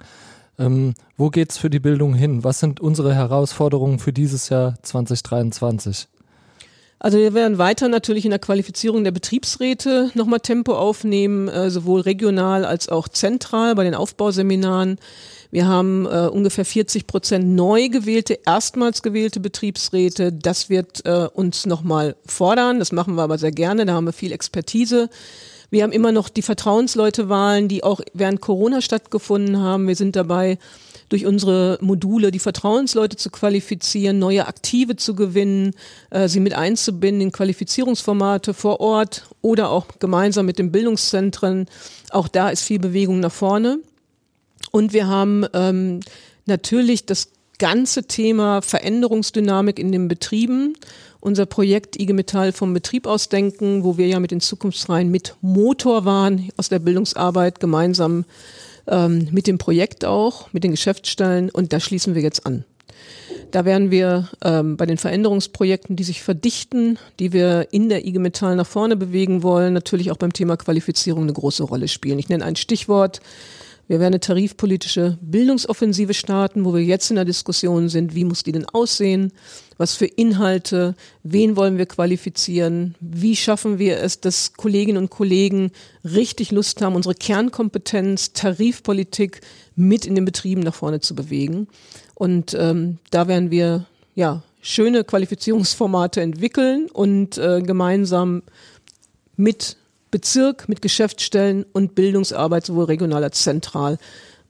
Ähm, 0.59 0.93
wo 1.17 1.29
geht's 1.29 1.57
für 1.57 1.69
die 1.69 1.79
Bildung 1.79 2.13
hin? 2.13 2.43
Was 2.43 2.59
sind 2.59 2.79
unsere 2.79 3.15
Herausforderungen 3.15 3.99
für 3.99 4.11
dieses 4.11 4.49
Jahr 4.49 4.75
2023? 4.81 6.07
Also 7.03 7.17
wir 7.17 7.33
werden 7.33 7.57
weiter 7.57 7.87
natürlich 7.87 8.25
in 8.25 8.29
der 8.29 8.37
Qualifizierung 8.37 9.03
der 9.03 9.09
Betriebsräte 9.09 10.11
nochmal 10.13 10.39
Tempo 10.39 10.75
aufnehmen, 10.75 11.47
äh, 11.47 11.71
sowohl 11.71 12.01
regional 12.01 12.63
als 12.63 12.89
auch 12.89 13.07
zentral 13.07 13.73
bei 13.73 13.83
den 13.83 13.95
Aufbauseminaren. 13.95 14.99
Wir 15.49 15.67
haben 15.67 16.05
äh, 16.05 16.27
ungefähr 16.27 16.63
40 16.63 17.07
Prozent 17.07 17.47
neu 17.55 17.89
gewählte, 17.89 18.37
erstmals 18.45 19.01
gewählte 19.01 19.39
Betriebsräte. 19.39 20.31
Das 20.31 20.69
wird 20.69 21.03
äh, 21.07 21.27
uns 21.33 21.65
nochmal 21.65 22.15
fordern. 22.27 22.77
Das 22.77 22.91
machen 22.91 23.15
wir 23.15 23.23
aber 23.23 23.39
sehr 23.39 23.51
gerne. 23.51 23.87
Da 23.87 23.93
haben 23.93 24.05
wir 24.05 24.13
viel 24.13 24.31
Expertise. 24.31 25.09
Wir 25.71 25.81
haben 25.81 25.93
immer 25.93 26.11
noch 26.11 26.29
die 26.29 26.43
Vertrauensleutewahlen, 26.43 27.67
die 27.67 27.83
auch 27.83 28.01
während 28.13 28.41
Corona 28.41 28.79
stattgefunden 28.79 29.57
haben. 29.57 29.87
Wir 29.87 29.95
sind 29.95 30.15
dabei, 30.15 30.59
durch 31.11 31.25
unsere 31.25 31.77
Module 31.81 32.31
die 32.31 32.39
Vertrauensleute 32.39 33.17
zu 33.17 33.29
qualifizieren, 33.29 34.17
neue 34.17 34.47
Aktive 34.47 34.95
zu 34.95 35.13
gewinnen, 35.13 35.73
äh, 36.09 36.29
sie 36.29 36.39
mit 36.39 36.53
einzubinden 36.53 37.21
in 37.21 37.31
Qualifizierungsformate 37.33 38.53
vor 38.53 38.79
Ort 38.79 39.25
oder 39.41 39.69
auch 39.69 39.87
gemeinsam 39.99 40.45
mit 40.45 40.57
den 40.57 40.71
Bildungszentren. 40.71 41.65
Auch 42.11 42.29
da 42.29 42.49
ist 42.49 42.63
viel 42.63 42.79
Bewegung 42.79 43.19
nach 43.19 43.31
vorne. 43.31 43.79
Und 44.71 44.93
wir 44.93 45.07
haben 45.07 45.45
ähm, 45.53 45.99
natürlich 46.45 47.05
das 47.05 47.29
ganze 47.59 48.03
Thema 48.03 48.61
Veränderungsdynamik 48.61 49.79
in 49.79 49.91
den 49.91 50.07
Betrieben. 50.07 50.75
Unser 51.19 51.45
Projekt 51.45 51.99
IG 51.99 52.13
Metall 52.13 52.53
vom 52.53 52.73
Betrieb 52.73 53.05
ausdenken, 53.05 53.83
wo 53.83 53.97
wir 53.97 54.07
ja 54.07 54.19
mit 54.21 54.31
den 54.31 54.39
Zukunftsreihen 54.39 55.11
mit 55.11 55.35
Motor 55.41 56.05
waren 56.05 56.49
aus 56.55 56.69
der 56.69 56.79
Bildungsarbeit 56.79 57.59
gemeinsam 57.59 58.23
ähm, 58.87 59.27
mit 59.31 59.47
dem 59.47 59.57
Projekt 59.57 60.05
auch, 60.05 60.51
mit 60.53 60.63
den 60.63 60.71
Geschäftsstellen 60.71 61.49
und 61.49 61.73
da 61.73 61.79
schließen 61.79 62.15
wir 62.15 62.21
jetzt 62.21 62.45
an. 62.45 62.65
Da 63.51 63.65
werden 63.65 63.91
wir 63.91 64.29
ähm, 64.43 64.77
bei 64.77 64.85
den 64.85 64.97
Veränderungsprojekten, 64.97 65.95
die 65.95 66.03
sich 66.03 66.21
verdichten, 66.21 66.97
die 67.19 67.33
wir 67.33 67.67
in 67.71 67.89
der 67.89 68.05
IG 68.05 68.19
Metall 68.19 68.55
nach 68.55 68.67
vorne 68.67 68.95
bewegen 68.95 69.43
wollen, 69.43 69.73
natürlich 69.73 70.11
auch 70.11 70.17
beim 70.17 70.33
Thema 70.33 70.57
Qualifizierung 70.57 71.23
eine 71.23 71.33
große 71.33 71.63
Rolle 71.63 71.87
spielen. 71.87 72.19
Ich 72.19 72.29
nenne 72.29 72.45
ein 72.45 72.55
Stichwort. 72.55 73.19
Wir 73.87 73.99
werden 73.99 74.13
eine 74.13 74.21
tarifpolitische 74.21 75.17
Bildungsoffensive 75.21 76.13
starten, 76.13 76.63
wo 76.63 76.73
wir 76.73 76.81
jetzt 76.81 77.09
in 77.09 77.17
der 77.17 77.25
Diskussion 77.25 77.89
sind, 77.89 78.15
wie 78.15 78.23
muss 78.23 78.43
die 78.43 78.53
denn 78.53 78.65
aussehen? 78.69 79.33
Was 79.81 79.95
für 79.95 80.05
Inhalte? 80.05 80.93
Wen 81.23 81.55
wollen 81.55 81.79
wir 81.79 81.87
qualifizieren? 81.87 82.93
Wie 82.99 83.35
schaffen 83.35 83.79
wir 83.79 83.97
es, 83.97 84.19
dass 84.19 84.53
Kolleginnen 84.53 84.99
und 84.99 85.09
Kollegen 85.09 85.71
richtig 86.03 86.51
Lust 86.51 86.83
haben, 86.83 86.93
unsere 86.93 87.15
Kernkompetenz, 87.15 88.31
Tarifpolitik 88.33 89.41
mit 89.75 90.05
in 90.05 90.13
den 90.13 90.23
Betrieben 90.23 90.61
nach 90.61 90.75
vorne 90.75 90.99
zu 90.99 91.15
bewegen? 91.15 91.67
Und 92.13 92.53
ähm, 92.53 92.99
da 93.09 93.27
werden 93.27 93.49
wir 93.49 93.87
ja 94.13 94.43
schöne 94.61 95.03
Qualifizierungsformate 95.03 96.21
entwickeln 96.21 96.87
und 96.93 97.39
äh, 97.39 97.63
gemeinsam 97.63 98.43
mit 99.35 99.77
Bezirk, 100.11 100.69
mit 100.69 100.83
Geschäftsstellen 100.83 101.65
und 101.73 101.95
Bildungsarbeit 101.95 102.67
sowohl 102.67 102.85
regional 102.85 103.23
als 103.23 103.41
zentral 103.41 103.97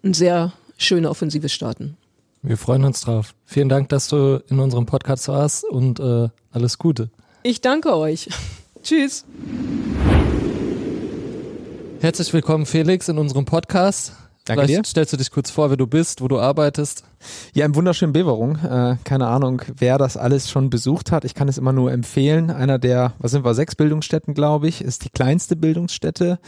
eine 0.04 0.14
sehr 0.14 0.52
schöne 0.76 1.10
Offensive 1.10 1.48
starten. 1.48 1.96
Wir 2.44 2.58
freuen 2.58 2.86
uns 2.86 3.02
drauf. 3.02 3.36
Vielen 3.46 3.70
Dank, 3.70 3.90
dass 3.90 4.08
du 4.08 4.42
in 4.50 4.60
unserem 4.60 4.88
Podcast 4.88 5.28
warst 5.28 5.64
und 5.64 6.00
äh, 6.00 6.30
alles 6.52 6.80
Gute. 6.80 7.12
Ich 7.44 7.62
danke 7.62 7.96
euch. 7.96 8.30
Tschüss. 8.84 9.26
Herzlich 12.00 12.34
willkommen, 12.34 12.66
Felix, 12.66 13.10
in 13.10 13.20
unserem 13.20 13.46
Podcast. 13.46 14.14
Danke 14.46 14.64
Vielleicht 14.66 14.86
dir. 14.86 14.90
stellst 14.90 15.14
du 15.14 15.18
dich 15.18 15.30
kurz 15.30 15.52
vor, 15.52 15.70
wer 15.70 15.78
du 15.78 15.86
bist, 15.86 16.22
wo 16.22 16.28
du 16.28 16.40
arbeitest. 16.40 17.04
Ja, 17.54 17.64
im 17.64 17.76
wunderschönen 17.76 18.12
Beverung. 18.12 18.56
Äh, 18.56 18.98
keine 19.04 19.28
Ahnung, 19.28 19.62
wer 19.78 20.00
das 20.00 20.18
alles 20.18 20.50
schon 20.50 20.72
besucht 20.72 21.12
hat. 21.12 21.26
Ich 21.26 21.36
kann 21.36 21.48
es 21.48 21.60
immer 21.60 21.74
nur 21.74 21.92
empfehlen. 21.92 22.50
Einer 22.50 22.80
der, 22.80 23.14
was 23.20 23.30
sind 23.30 23.46
wir, 23.46 23.54
sechs 23.54 23.76
Bildungsstätten, 23.76 24.34
glaube 24.34 24.68
ich, 24.68 24.82
ist 24.82 25.06
die 25.06 25.12
kleinste 25.12 25.56
Bildungsstätte 25.56 26.40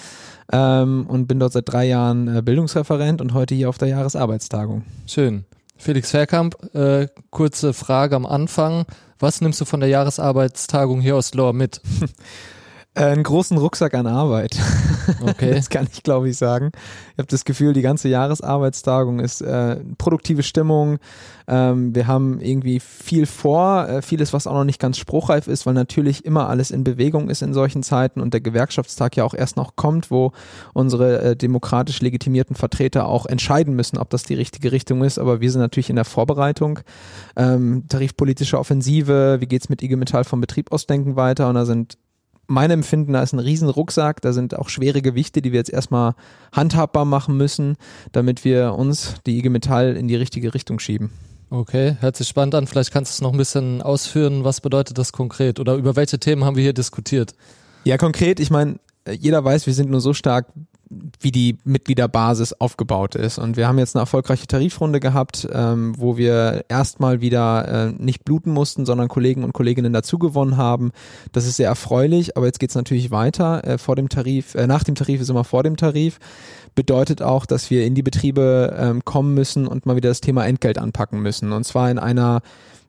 ähm, 0.52 1.06
und 1.08 1.28
bin 1.28 1.40
dort 1.40 1.54
seit 1.54 1.72
drei 1.72 1.86
Jahren 1.86 2.36
äh, 2.36 2.42
Bildungsreferent 2.42 3.22
und 3.22 3.36
heute 3.36 3.54
hier 3.54 3.70
auf 3.70 3.78
der 3.78 3.90
Jahresarbeitstagung. 3.90 4.82
Schön. 5.06 5.46
Felix 5.84 6.12
Verkamp, 6.12 6.56
äh, 6.74 7.08
kurze 7.30 7.74
Frage 7.74 8.16
am 8.16 8.26
Anfang. 8.26 8.86
Was 9.20 9.42
nimmst 9.42 9.60
du 9.60 9.66
von 9.66 9.82
der 9.82 9.90
Jahresarbeitstagung 9.90 11.02
hier 11.02 11.18
aus 11.18 11.34
Lohr 11.34 11.52
mit? 11.52 11.82
Äh, 12.96 13.06
einen 13.06 13.24
großen 13.24 13.58
Rucksack 13.58 13.94
an 13.94 14.08
Arbeit. 14.08 14.58
Okay. 15.22 15.54
Das 15.54 15.70
kann 15.70 15.88
ich, 15.92 16.02
glaube 16.02 16.30
ich, 16.30 16.38
sagen. 16.38 16.72
Ich 17.14 17.18
habe 17.18 17.28
das 17.28 17.44
Gefühl, 17.44 17.74
die 17.74 17.82
ganze 17.82 18.08
Jahresarbeitstagung 18.08 19.20
ist 19.20 19.42
äh, 19.42 19.78
produktive 19.98 20.44
Stimmung. 20.44 21.00
Ähm, 21.46 21.94
wir 21.94 22.08
haben 22.08 22.40
irgendwie 22.40 22.80
viel 22.80 23.26
vor, 23.26 23.88
äh, 23.88 24.02
vieles, 24.02 24.32
was 24.32 24.48
auch 24.48 24.54
noch 24.54 24.64
nicht 24.64 24.80
ganz 24.80 24.98
spruchreif 24.98 25.48
ist, 25.48 25.66
weil 25.66 25.74
natürlich 25.74 26.24
immer 26.24 26.48
alles 26.48 26.72
in 26.72 26.86
Bewegung 26.86 27.30
ist 27.30 27.42
in 27.42 27.54
solchen 27.54 27.84
Zeiten 27.84 28.22
und 28.22 28.34
der 28.34 28.40
Gewerkschaftstag 28.40 29.18
ja 29.18 29.26
auch 29.26 29.34
erst 29.34 29.58
noch 29.58 29.76
kommt, 29.76 30.10
wo 30.10 30.32
unsere 30.74 31.22
äh, 31.22 31.36
demokratisch 31.36 32.02
legitimierten 32.02 32.56
Vertreter 32.56 33.08
auch 33.08 33.26
entscheiden 33.26 33.76
müssen, 33.76 33.98
ob 33.98 34.10
das 34.10 34.24
die 34.24 34.36
richtige 34.36 34.72
Richtung 34.72 35.04
ist. 35.04 35.20
Aber 35.20 35.42
wir 35.42 35.52
sind 35.52 35.62
natürlich 35.62 35.90
in 35.90 35.98
der 35.98 36.06
Vorbereitung. 36.06 36.80
Ähm, 37.36 37.84
tarifpolitische 37.90 38.58
Offensive, 38.58 39.42
wie 39.42 39.48
geht's 39.48 39.68
mit 39.68 39.82
IG 39.82 39.98
Metall 39.98 40.24
vom 40.24 40.40
Betrieb 40.40 40.72
ausdenken 40.72 41.18
weiter? 41.18 41.50
Und 41.50 41.56
da 41.56 41.66
sind 41.66 41.98
mein 42.48 42.72
Empfinden, 42.72 43.14
da 43.14 43.24
ist 43.24 43.34
ein 43.34 43.40
riesen 43.40 43.70
Rucksack, 43.70 44.22
da 44.22 44.34
sind 44.34 44.58
auch 44.58 44.70
schwere 44.70 45.02
Gewichte, 45.02 45.42
die 45.42 45.52
wir 45.52 45.60
jetzt 45.60 45.72
erstmal 45.72 46.14
handhabbar 46.52 47.06
machen 47.06 47.38
müssen, 47.38 47.78
damit 48.12 48.44
wir 48.44 48.74
uns, 48.74 49.16
die 49.26 49.38
IG 49.38 49.50
Metall, 49.50 49.96
in 49.96 50.08
die 50.08 50.16
richtige 50.16 50.54
Richtung 50.54 50.80
schieben. 50.80 51.12
Okay, 51.50 51.98
hört 52.00 52.16
sich 52.16 52.28
spannend 52.28 52.56
an. 52.56 52.66
Vielleicht 52.66 52.92
kannst 52.92 53.12
du 53.12 53.16
es 53.16 53.22
noch 53.22 53.32
ein 53.32 53.38
bisschen 53.38 53.82
ausführen. 53.82 54.44
Was 54.44 54.60
bedeutet 54.60 54.98
das 54.98 55.14
konkret? 55.14 55.60
Oder 55.60 55.76
über 55.76 55.96
welche 55.96 56.18
Themen 56.18 56.44
haben 56.44 56.56
wir 56.56 56.64
hier 56.64 56.74
diskutiert? 56.74 57.36
Ja, 57.84 57.98
konkret, 57.98 58.40
ich 58.40 58.50
meine, 58.50 58.80
jeder 59.08 59.44
weiß, 59.44 59.68
wir 59.68 59.74
sind 59.74 59.92
nur 59.92 60.02
so 60.02 60.14
stark, 60.14 60.48
wie 61.20 61.32
die 61.32 61.58
Mitgliederbasis 61.64 62.54
aufgebaut 62.54 63.16
ist. 63.16 63.38
Und 63.38 63.58
wir 63.58 63.68
haben 63.68 63.80
jetzt 63.80 63.96
eine 63.96 64.02
erfolgreiche 64.02 64.48
Tarifrunde 64.48 65.00
gehabt, 65.00 65.48
ähm, 65.52 65.94
wo 65.98 66.18
wir 66.18 66.66
erstmal 66.70 67.22
wieder 67.22 67.68
äh, 67.68 67.92
nicht 67.98 68.26
bluten 68.26 68.52
mussten, 68.52 68.86
sondern 68.86 69.08
Kollegen 69.08 69.44
und 69.44 69.54
Kolleginnen 69.54 69.94
dazugewonnen 69.94 70.58
haben. 70.58 70.92
Das 71.32 71.46
ist 71.46 71.58
sehr 71.58 71.68
erfreulich, 71.68 72.38
aber 72.38 72.46
jetzt 72.46 72.60
geht's 72.60 72.76
natürlich 72.76 73.12
weiter. 73.12 73.64
Äh, 73.64 73.78
vor 73.78 73.96
dem 73.96 74.10
Tarif, 74.10 74.56
äh, 74.56 74.68
nach 74.68 74.84
dem 74.84 74.96
Tarif 74.96 75.22
ist 75.22 75.30
immer 75.30 75.44
vor 75.44 75.64
dem 75.64 75.78
Tarif. 75.78 76.20
Bedeutet 76.76 77.22
auch, 77.22 77.46
dass 77.46 77.70
wir 77.70 77.86
in 77.86 77.96
die 77.96 78.04
Betriebe 78.04 78.76
ähm, 78.78 79.06
kommen 79.06 79.34
müssen 79.34 79.68
und 79.68 79.86
mal 79.86 79.96
wieder 79.96 80.10
das 80.10 80.22
Thema 80.22 80.46
Entgelt 80.46 80.78
anpacken 80.78 81.22
müssen. 81.22 81.52
Und 81.52 81.66
zwar 81.66 81.92
in 81.92 82.00
einer 82.00 82.42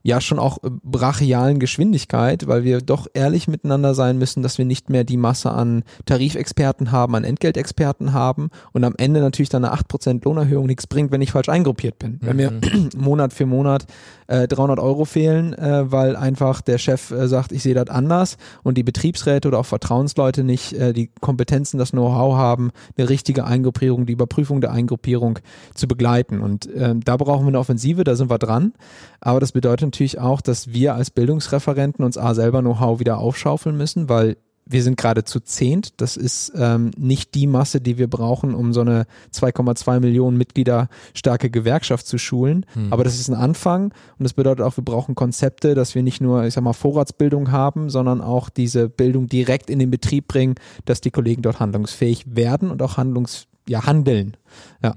ja 0.04 0.20
schon 0.20 0.38
auch 0.38 0.58
äh, 0.62 0.70
brachialen 0.82 1.58
Geschwindigkeit, 1.58 2.46
weil 2.46 2.62
wir 2.62 2.80
doch 2.80 3.08
ehrlich 3.14 3.48
miteinander 3.48 3.94
sein 3.94 4.18
müssen, 4.18 4.42
dass 4.42 4.58
wir 4.58 4.66
nicht 4.66 4.90
mehr 4.90 5.02
die 5.02 5.16
Masse 5.16 5.50
an 5.50 5.82
Tarifexperten 6.04 6.92
haben, 6.92 7.16
an 7.16 7.24
Entgeltexperten 7.24 8.12
haben 8.12 8.50
und 8.72 8.84
am 8.84 8.94
Ende 8.98 9.20
natürlich 9.20 9.48
dann 9.48 9.64
eine 9.64 9.74
8% 9.74 10.22
Lohnerhöhung 10.24 10.66
nichts 10.66 10.86
bringt, 10.86 11.10
wenn 11.10 11.22
ich 11.22 11.32
falsch 11.32 11.48
eingruppiert 11.48 11.98
bin. 11.98 12.18
Wenn 12.20 12.36
mir 12.36 12.52
Monat 12.96 13.32
für 13.32 13.46
Monat 13.46 13.86
äh, 14.26 14.48
300 14.48 14.78
Euro 14.78 15.04
fehlen, 15.04 15.52
äh, 15.54 15.90
weil 15.90 16.16
einfach 16.16 16.60
der 16.60 16.78
Chef 16.78 17.10
äh, 17.10 17.28
sagt, 17.28 17.52
ich 17.52 17.62
sehe 17.62 17.74
das 17.74 17.88
anders 17.88 18.36
und 18.62 18.78
die 18.78 18.82
Betriebsräte 18.82 19.48
oder 19.48 19.58
auch 19.58 19.66
Vertrauensleute 19.66 20.44
nicht 20.44 20.72
äh, 20.74 20.92
die 20.92 21.10
Kompetenzen, 21.20 21.78
das 21.78 21.90
Know-how 21.90 22.36
haben, 22.36 22.70
eine 22.96 23.08
richtige 23.08 23.44
Eingruppierung, 23.44 24.06
die 24.06 24.12
Überprüfung 24.12 24.60
der 24.60 24.72
Eingruppierung 24.72 25.38
zu 25.74 25.88
begleiten. 25.88 26.40
Und 26.40 26.68
ähm, 26.74 27.00
da 27.04 27.16
brauchen 27.16 27.44
wir 27.44 27.48
eine 27.48 27.58
Offensive, 27.58 28.04
da 28.04 28.16
sind 28.16 28.30
wir 28.30 28.38
dran. 28.38 28.72
Aber 29.20 29.40
das 29.40 29.52
bedeutet 29.52 29.88
natürlich 29.88 30.18
auch, 30.18 30.40
dass 30.40 30.72
wir 30.72 30.94
als 30.94 31.10
Bildungsreferenten 31.10 32.04
uns 32.04 32.18
A 32.18 32.34
selber 32.34 32.60
Know-how 32.60 33.00
wieder 33.00 33.18
aufschaufeln 33.18 33.76
müssen, 33.76 34.08
weil 34.08 34.36
wir 34.66 34.82
sind 34.82 34.96
gerade 34.96 35.24
zu 35.24 35.40
zehnt. 35.40 36.00
Das 36.00 36.16
ist 36.16 36.52
ähm, 36.56 36.90
nicht 36.96 37.34
die 37.34 37.46
Masse, 37.46 37.80
die 37.80 37.98
wir 37.98 38.08
brauchen, 38.08 38.54
um 38.54 38.72
so 38.72 38.80
eine 38.80 39.06
2,2 39.32 40.00
Millionen 40.00 40.36
Mitglieder 40.36 40.88
starke 41.14 41.50
Gewerkschaft 41.50 42.06
zu 42.06 42.18
schulen. 42.18 42.64
Hm. 42.72 42.92
Aber 42.92 43.04
das 43.04 43.18
ist 43.18 43.28
ein 43.28 43.34
Anfang 43.34 43.92
und 44.18 44.24
das 44.24 44.32
bedeutet 44.32 44.64
auch, 44.64 44.76
wir 44.76 44.84
brauchen 44.84 45.14
Konzepte, 45.14 45.74
dass 45.74 45.94
wir 45.94 46.02
nicht 46.02 46.20
nur, 46.20 46.44
ich 46.44 46.54
sag 46.54 46.64
mal, 46.64 46.72
Vorratsbildung 46.72 47.52
haben, 47.52 47.90
sondern 47.90 48.20
auch 48.20 48.48
diese 48.48 48.88
Bildung 48.88 49.28
direkt 49.28 49.70
in 49.70 49.78
den 49.78 49.90
Betrieb 49.90 50.28
bringen, 50.28 50.54
dass 50.84 51.00
die 51.00 51.10
Kollegen 51.10 51.42
dort 51.42 51.60
handlungsfähig 51.60 52.24
werden 52.34 52.70
und 52.70 52.80
auch 52.82 52.96
handlungs, 52.96 53.46
ja, 53.68 53.86
handeln. 53.86 54.36
Ja. 54.82 54.94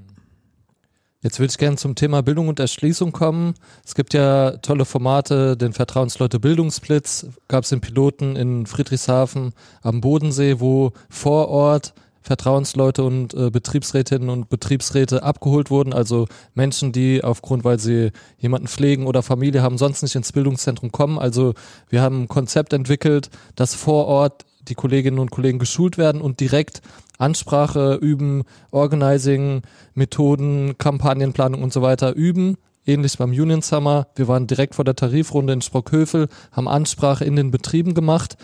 Jetzt 1.24 1.40
würde 1.40 1.50
ich 1.50 1.58
gerne 1.58 1.78
zum 1.78 1.96
Thema 1.96 2.22
Bildung 2.22 2.48
und 2.48 2.60
Erschließung 2.60 3.12
kommen. 3.12 3.56
Es 3.84 3.96
gibt 3.96 4.14
ja 4.14 4.52
tolle 4.58 4.86
Formate, 4.86 5.58
den 5.58 5.74
Vertrauensleute 5.74 6.40
Bildungsblitz, 6.40 7.28
gab 7.48 7.64
es 7.64 7.72
den 7.72 7.82
Piloten 7.82 8.36
in 8.36 8.68
Friedrichshafen 8.68 9.54
am 9.82 10.00
Bodensee, 10.00 10.60
wo 10.60 10.92
vor 11.10 11.50
Ort 11.50 11.96
Vertrauensleute 12.22 13.04
und 13.04 13.34
äh, 13.34 13.50
Betriebsrätinnen 13.50 14.30
und 14.30 14.50
Betriebsräte 14.50 15.24
abgeholt 15.24 15.72
wurden, 15.72 15.94
also 15.94 16.28
Menschen, 16.54 16.92
die 16.92 17.24
aufgrund, 17.24 17.64
weil 17.64 17.80
sie 17.80 18.12
jemanden 18.38 18.68
pflegen 18.68 19.08
oder 19.08 19.24
Familie 19.24 19.64
haben, 19.64 19.78
sonst 19.78 20.04
nicht 20.04 20.14
ins 20.14 20.34
Bildungszentrum 20.34 20.92
kommen. 20.92 21.18
Also 21.18 21.54
wir 21.90 22.02
haben 22.02 22.24
ein 22.24 22.28
Konzept 22.28 22.74
entwickelt, 22.74 23.30
dass 23.56 23.76
vor 23.76 24.06
Ort 24.08 24.46
die 24.70 24.76
Kolleginnen 24.76 25.20
und 25.20 25.32
Kollegen 25.32 25.60
geschult 25.60 25.98
werden 25.98 26.22
und 26.22 26.40
direkt 26.40 26.82
Ansprache 27.18 27.96
üben, 27.96 28.44
Organizing, 28.72 29.62
Methoden, 29.94 30.78
Kampagnenplanung 30.78 31.64
und 31.64 31.74
so 31.74 31.82
weiter 31.82 32.14
üben. 32.14 32.58
Ähnlich 32.86 33.18
beim 33.18 33.32
Union 33.32 33.62
Summer. 33.62 34.08
Wir 34.16 34.28
waren 34.28 34.48
direkt 34.48 34.76
vor 34.76 34.86
der 34.86 34.96
Tarifrunde 34.96 35.54
in 35.54 35.62
Sprockhövel, 35.62 36.30
haben 36.52 36.68
Ansprache 36.68 37.26
in 37.26 37.36
den 37.36 37.52
Betrieben 37.52 37.94
gemacht. 37.94 38.38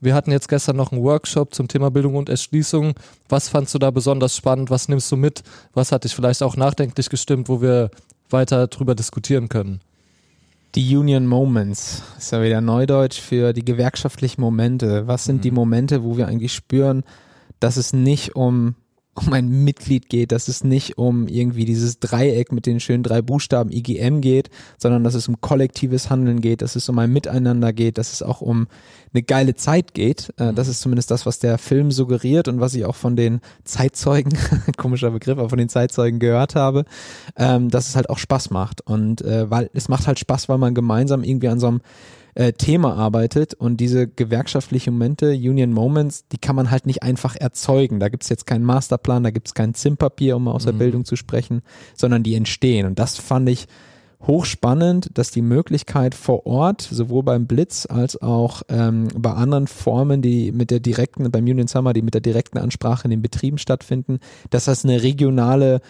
Wir 0.00 0.14
hatten 0.14 0.30
jetzt 0.30 0.48
gestern 0.48 0.76
noch 0.76 0.92
einen 0.92 1.02
Workshop 1.02 1.54
zum 1.54 1.68
Thema 1.68 1.90
Bildung 1.90 2.16
und 2.16 2.28
Erschließung. 2.28 2.94
Was 3.28 3.48
fandst 3.48 3.74
du 3.74 3.78
da 3.78 3.90
besonders 3.90 4.36
spannend? 4.36 4.70
Was 4.70 4.88
nimmst 4.88 5.10
du 5.10 5.16
mit? 5.16 5.42
Was 5.74 5.90
hat 5.90 6.04
dich 6.04 6.14
vielleicht 6.14 6.42
auch 6.42 6.56
nachdenklich 6.56 7.08
gestimmt, 7.08 7.48
wo 7.48 7.60
wir 7.60 7.90
weiter 8.30 8.66
drüber 8.66 8.94
diskutieren 8.94 9.48
können? 9.48 9.80
Die 10.76 10.94
Union 10.94 11.26
Moments 11.26 12.02
ist 12.18 12.32
ja 12.32 12.42
wieder 12.42 12.60
Neudeutsch 12.60 13.18
für 13.18 13.54
die 13.54 13.64
gewerkschaftlichen 13.64 14.42
Momente. 14.42 15.06
Was 15.06 15.24
sind 15.24 15.36
mhm. 15.36 15.40
die 15.40 15.50
Momente, 15.50 16.04
wo 16.04 16.18
wir 16.18 16.28
eigentlich 16.28 16.52
spüren, 16.52 17.02
dass 17.60 17.78
es 17.78 17.94
nicht 17.94 18.36
um 18.36 18.74
um 19.22 19.32
ein 19.32 19.48
Mitglied 19.48 20.08
geht, 20.08 20.32
dass 20.32 20.48
es 20.48 20.64
nicht 20.64 20.98
um 20.98 21.28
irgendwie 21.28 21.64
dieses 21.64 21.98
Dreieck 21.98 22.52
mit 22.52 22.66
den 22.66 22.80
schönen 22.80 23.02
drei 23.02 23.22
Buchstaben 23.22 23.70
IGM 23.70 24.20
geht, 24.20 24.50
sondern 24.78 25.04
dass 25.04 25.14
es 25.14 25.28
um 25.28 25.40
kollektives 25.40 26.10
Handeln 26.10 26.40
geht, 26.40 26.62
dass 26.62 26.76
es 26.76 26.88
um 26.88 26.98
ein 26.98 27.12
Miteinander 27.12 27.72
geht, 27.72 27.98
dass 27.98 28.12
es 28.12 28.22
auch 28.22 28.40
um 28.40 28.66
eine 29.12 29.22
geile 29.22 29.54
Zeit 29.54 29.94
geht. 29.94 30.32
Äh, 30.38 30.52
das 30.52 30.68
ist 30.68 30.80
zumindest 30.80 31.10
das, 31.10 31.26
was 31.26 31.38
der 31.38 31.58
Film 31.58 31.90
suggeriert 31.90 32.48
und 32.48 32.60
was 32.60 32.74
ich 32.74 32.84
auch 32.84 32.96
von 32.96 33.16
den 33.16 33.40
Zeitzeugen, 33.64 34.36
komischer 34.76 35.10
Begriff, 35.10 35.38
aber 35.38 35.48
von 35.48 35.58
den 35.58 35.68
Zeitzeugen 35.68 36.18
gehört 36.18 36.54
habe, 36.54 36.84
ähm, 37.36 37.70
dass 37.70 37.88
es 37.88 37.96
halt 37.96 38.10
auch 38.10 38.18
Spaß 38.18 38.50
macht. 38.50 38.80
Und 38.86 39.22
äh, 39.22 39.50
weil 39.50 39.70
es 39.72 39.88
macht 39.88 40.06
halt 40.06 40.18
Spaß, 40.18 40.48
weil 40.48 40.58
man 40.58 40.74
gemeinsam 40.74 41.24
irgendwie 41.24 41.48
an 41.48 41.60
so 41.60 41.68
einem 41.68 41.80
äh, 42.36 42.52
Thema 42.52 42.94
arbeitet 42.94 43.54
und 43.54 43.78
diese 43.78 44.06
gewerkschaftlichen 44.06 44.92
Momente, 44.92 45.30
Union 45.30 45.72
Moments, 45.72 46.28
die 46.28 46.38
kann 46.38 46.54
man 46.54 46.70
halt 46.70 46.86
nicht 46.86 47.02
einfach 47.02 47.34
erzeugen. 47.34 47.98
Da 47.98 48.10
gibt's 48.10 48.28
jetzt 48.28 48.46
keinen 48.46 48.64
Masterplan, 48.64 49.22
da 49.24 49.30
gibt's 49.30 49.54
kein 49.54 49.72
Zimpapier, 49.72 50.36
um 50.36 50.46
aus 50.46 50.64
der 50.64 50.74
mhm. 50.74 50.78
Bildung 50.78 51.04
zu 51.06 51.16
sprechen, 51.16 51.62
sondern 51.94 52.22
die 52.22 52.34
entstehen. 52.34 52.86
Und 52.86 52.98
das 52.98 53.16
fand 53.16 53.48
ich 53.48 53.66
hochspannend, 54.26 55.10
dass 55.14 55.30
die 55.30 55.40
Möglichkeit 55.40 56.14
vor 56.14 56.46
Ort, 56.46 56.82
sowohl 56.82 57.22
beim 57.22 57.46
Blitz 57.46 57.86
als 57.86 58.20
auch 58.20 58.62
ähm, 58.68 59.08
bei 59.16 59.32
anderen 59.32 59.66
Formen, 59.66 60.20
die 60.20 60.52
mit 60.52 60.70
der 60.70 60.80
direkten, 60.80 61.30
beim 61.30 61.44
Union 61.44 61.68
Summer, 61.68 61.94
die 61.94 62.02
mit 62.02 62.14
der 62.14 62.20
direkten 62.20 62.58
Ansprache 62.58 63.04
in 63.04 63.10
den 63.10 63.22
Betrieben 63.22 63.56
stattfinden, 63.58 64.18
dass 64.50 64.66
das 64.66 64.84
eine 64.84 65.02
regionale 65.02 65.80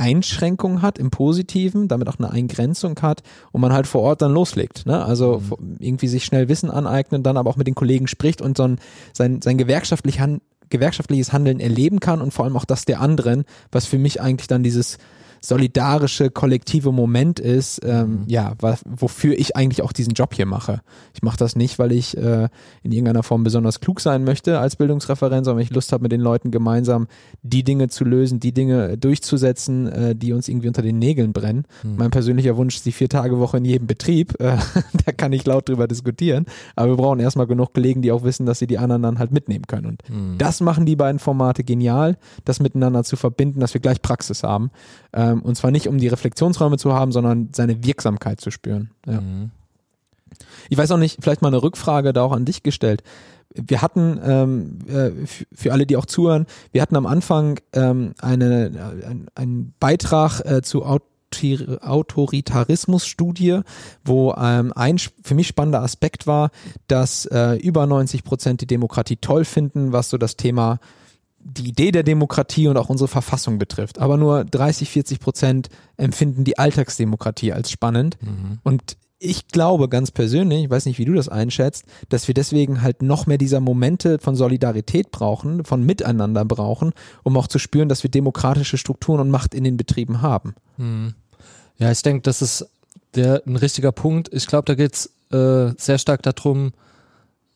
Einschränkung 0.00 0.82
hat 0.82 0.98
im 0.98 1.10
Positiven, 1.10 1.86
damit 1.86 2.08
auch 2.08 2.18
eine 2.18 2.30
Eingrenzung 2.30 2.98
hat 3.02 3.22
und 3.52 3.60
man 3.60 3.72
halt 3.72 3.86
vor 3.86 4.00
Ort 4.00 4.22
dann 4.22 4.32
loslegt. 4.32 4.86
Ne? 4.86 5.04
Also 5.04 5.42
mhm. 5.60 5.76
irgendwie 5.78 6.08
sich 6.08 6.24
schnell 6.24 6.48
Wissen 6.48 6.70
aneignen, 6.70 7.22
dann 7.22 7.36
aber 7.36 7.50
auch 7.50 7.56
mit 7.56 7.66
den 7.66 7.74
Kollegen 7.74 8.08
spricht 8.08 8.40
und 8.40 8.56
so 8.56 8.64
ein, 8.64 8.78
sein, 9.12 9.42
sein 9.42 9.58
gewerkschaftlich 9.58 10.18
gewerkschaftliches 10.70 11.32
Handeln 11.32 11.60
erleben 11.60 12.00
kann 12.00 12.22
und 12.22 12.32
vor 12.32 12.44
allem 12.44 12.56
auch 12.56 12.64
das 12.64 12.84
der 12.84 13.00
anderen, 13.00 13.44
was 13.72 13.86
für 13.86 13.98
mich 13.98 14.20
eigentlich 14.20 14.46
dann 14.46 14.62
dieses 14.62 14.98
solidarische, 15.40 16.30
kollektive 16.30 16.92
Moment 16.92 17.40
ist, 17.40 17.80
ähm, 17.84 18.10
mhm. 18.10 18.24
ja, 18.26 18.54
wofür 18.84 19.38
ich 19.38 19.56
eigentlich 19.56 19.82
auch 19.82 19.92
diesen 19.92 20.12
Job 20.14 20.34
hier 20.34 20.46
mache. 20.46 20.82
Ich 21.14 21.22
mache 21.22 21.38
das 21.38 21.56
nicht, 21.56 21.78
weil 21.78 21.92
ich 21.92 22.16
äh, 22.16 22.48
in 22.82 22.92
irgendeiner 22.92 23.22
Form 23.22 23.42
besonders 23.42 23.80
klug 23.80 24.00
sein 24.00 24.24
möchte 24.24 24.58
als 24.58 24.76
Bildungsreferent, 24.76 25.44
sondern 25.44 25.58
weil 25.58 25.64
ich 25.64 25.74
Lust 25.74 25.92
habe, 25.92 26.02
mit 26.02 26.12
den 26.12 26.20
Leuten 26.20 26.50
gemeinsam 26.50 27.08
die 27.42 27.64
Dinge 27.64 27.88
zu 27.88 28.04
lösen, 28.04 28.38
die 28.40 28.52
Dinge 28.52 28.98
durchzusetzen, 28.98 29.88
äh, 29.88 30.14
die 30.14 30.32
uns 30.32 30.48
irgendwie 30.48 30.68
unter 30.68 30.82
den 30.82 30.98
Nägeln 30.98 31.32
brennen. 31.32 31.64
Mhm. 31.82 31.96
Mein 31.96 32.10
persönlicher 32.10 32.56
Wunsch 32.56 32.76
ist 32.76 32.86
die 32.86 32.92
vier 32.92 33.08
Tage 33.08 33.38
Woche 33.38 33.56
in 33.56 33.64
jedem 33.64 33.86
Betrieb. 33.86 34.34
Äh, 34.40 34.56
da 35.04 35.12
kann 35.12 35.32
ich 35.32 35.44
laut 35.44 35.68
drüber 35.68 35.86
diskutieren. 35.86 36.46
Aber 36.74 36.92
wir 36.92 36.96
brauchen 36.96 37.20
erstmal 37.20 37.46
genug 37.46 37.74
Kollegen, 37.74 38.00
die 38.00 38.10
auch 38.10 38.22
wissen, 38.22 38.46
dass 38.46 38.58
sie 38.58 38.66
die 38.66 38.78
anderen 38.78 39.02
dann 39.02 39.18
halt 39.18 39.32
mitnehmen 39.32 39.66
können. 39.66 39.86
Und 39.86 40.02
mhm. 40.08 40.38
das 40.38 40.60
machen 40.60 40.86
die 40.86 40.96
beiden 40.96 41.18
Formate 41.18 41.62
genial, 41.62 42.16
das 42.46 42.58
miteinander 42.58 43.04
zu 43.04 43.16
verbinden, 43.16 43.60
dass 43.60 43.74
wir 43.74 43.80
gleich 43.80 44.00
Praxis 44.00 44.42
haben. 44.42 44.70
Äh, 45.12 45.29
ähm, 45.30 45.42
und 45.42 45.56
zwar 45.56 45.70
nicht, 45.70 45.88
um 45.88 45.98
die 45.98 46.08
Reflexionsräume 46.08 46.78
zu 46.78 46.94
haben, 46.94 47.12
sondern 47.12 47.50
seine 47.52 47.84
Wirksamkeit 47.84 48.40
zu 48.40 48.50
spüren. 48.50 48.90
Ja. 49.06 49.20
Mhm. 49.20 49.50
Ich 50.68 50.78
weiß 50.78 50.90
auch 50.92 50.98
nicht, 50.98 51.18
vielleicht 51.20 51.42
mal 51.42 51.48
eine 51.48 51.62
Rückfrage 51.62 52.12
da 52.12 52.22
auch 52.22 52.32
an 52.32 52.44
dich 52.44 52.62
gestellt. 52.62 53.02
Wir 53.52 53.82
hatten, 53.82 54.20
ähm, 54.24 54.78
äh, 54.86 55.10
für 55.52 55.72
alle, 55.72 55.86
die 55.86 55.96
auch 55.96 56.06
zuhören, 56.06 56.46
wir 56.70 56.82
hatten 56.82 56.94
am 56.94 57.06
Anfang 57.06 57.58
ähm, 57.72 58.14
eine, 58.20 58.70
ein, 59.06 59.26
einen 59.34 59.74
Beitrag 59.80 60.40
äh, 60.44 60.62
zu 60.62 60.84
Out 60.84 61.02
Autoritarismus-Studie, 61.32 63.60
wo 64.04 64.34
ähm, 64.36 64.72
ein 64.74 64.98
für 64.98 65.36
mich 65.36 65.46
spannender 65.46 65.80
Aspekt 65.80 66.26
war, 66.26 66.50
dass 66.88 67.24
äh, 67.26 67.54
über 67.54 67.86
90 67.86 68.24
Prozent 68.24 68.62
die 68.62 68.66
Demokratie 68.66 69.16
toll 69.16 69.44
finden, 69.44 69.92
was 69.92 70.10
so 70.10 70.18
das 70.18 70.36
Thema 70.36 70.80
die 71.42 71.68
Idee 71.68 71.90
der 71.90 72.02
Demokratie 72.02 72.68
und 72.68 72.76
auch 72.76 72.88
unsere 72.88 73.08
Verfassung 73.08 73.58
betrifft. 73.58 73.98
Aber 73.98 74.16
nur 74.16 74.44
30, 74.44 74.90
40 74.90 75.20
Prozent 75.20 75.68
empfinden 75.96 76.44
die 76.44 76.58
Alltagsdemokratie 76.58 77.52
als 77.52 77.70
spannend. 77.70 78.18
Mhm. 78.20 78.58
Und 78.62 78.96
ich 79.18 79.48
glaube 79.48 79.88
ganz 79.88 80.10
persönlich, 80.10 80.64
ich 80.64 80.70
weiß 80.70 80.86
nicht, 80.86 80.98
wie 80.98 81.04
du 81.04 81.12
das 81.12 81.28
einschätzt, 81.28 81.84
dass 82.08 82.26
wir 82.26 82.34
deswegen 82.34 82.82
halt 82.82 83.02
noch 83.02 83.26
mehr 83.26 83.38
dieser 83.38 83.60
Momente 83.60 84.18
von 84.18 84.34
Solidarität 84.34 85.10
brauchen, 85.10 85.64
von 85.64 85.84
Miteinander 85.84 86.44
brauchen, 86.44 86.92
um 87.22 87.36
auch 87.36 87.46
zu 87.46 87.58
spüren, 87.58 87.88
dass 87.88 88.02
wir 88.02 88.10
demokratische 88.10 88.78
Strukturen 88.78 89.20
und 89.20 89.30
Macht 89.30 89.54
in 89.54 89.64
den 89.64 89.76
Betrieben 89.76 90.22
haben. 90.22 90.54
Mhm. 90.78 91.14
Ja, 91.78 91.90
ich 91.90 92.02
denke, 92.02 92.22
das 92.22 92.42
ist 92.42 92.66
der, 93.14 93.42
ein 93.46 93.56
richtiger 93.56 93.92
Punkt. 93.92 94.32
Ich 94.32 94.46
glaube, 94.46 94.64
da 94.64 94.74
geht's 94.74 95.10
äh, 95.30 95.72
sehr 95.76 95.98
stark 95.98 96.22
darum, 96.22 96.72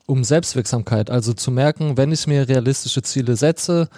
um 0.06 0.24
Selbstwirksamkeit. 0.24 1.10
Also 1.10 1.32
zu 1.32 1.50
merken, 1.50 1.96
wenn 1.96 2.12
ich 2.12 2.26
mir 2.26 2.48
realistische 2.48 3.02
Ziele 3.02 3.36
setze, 3.36 3.88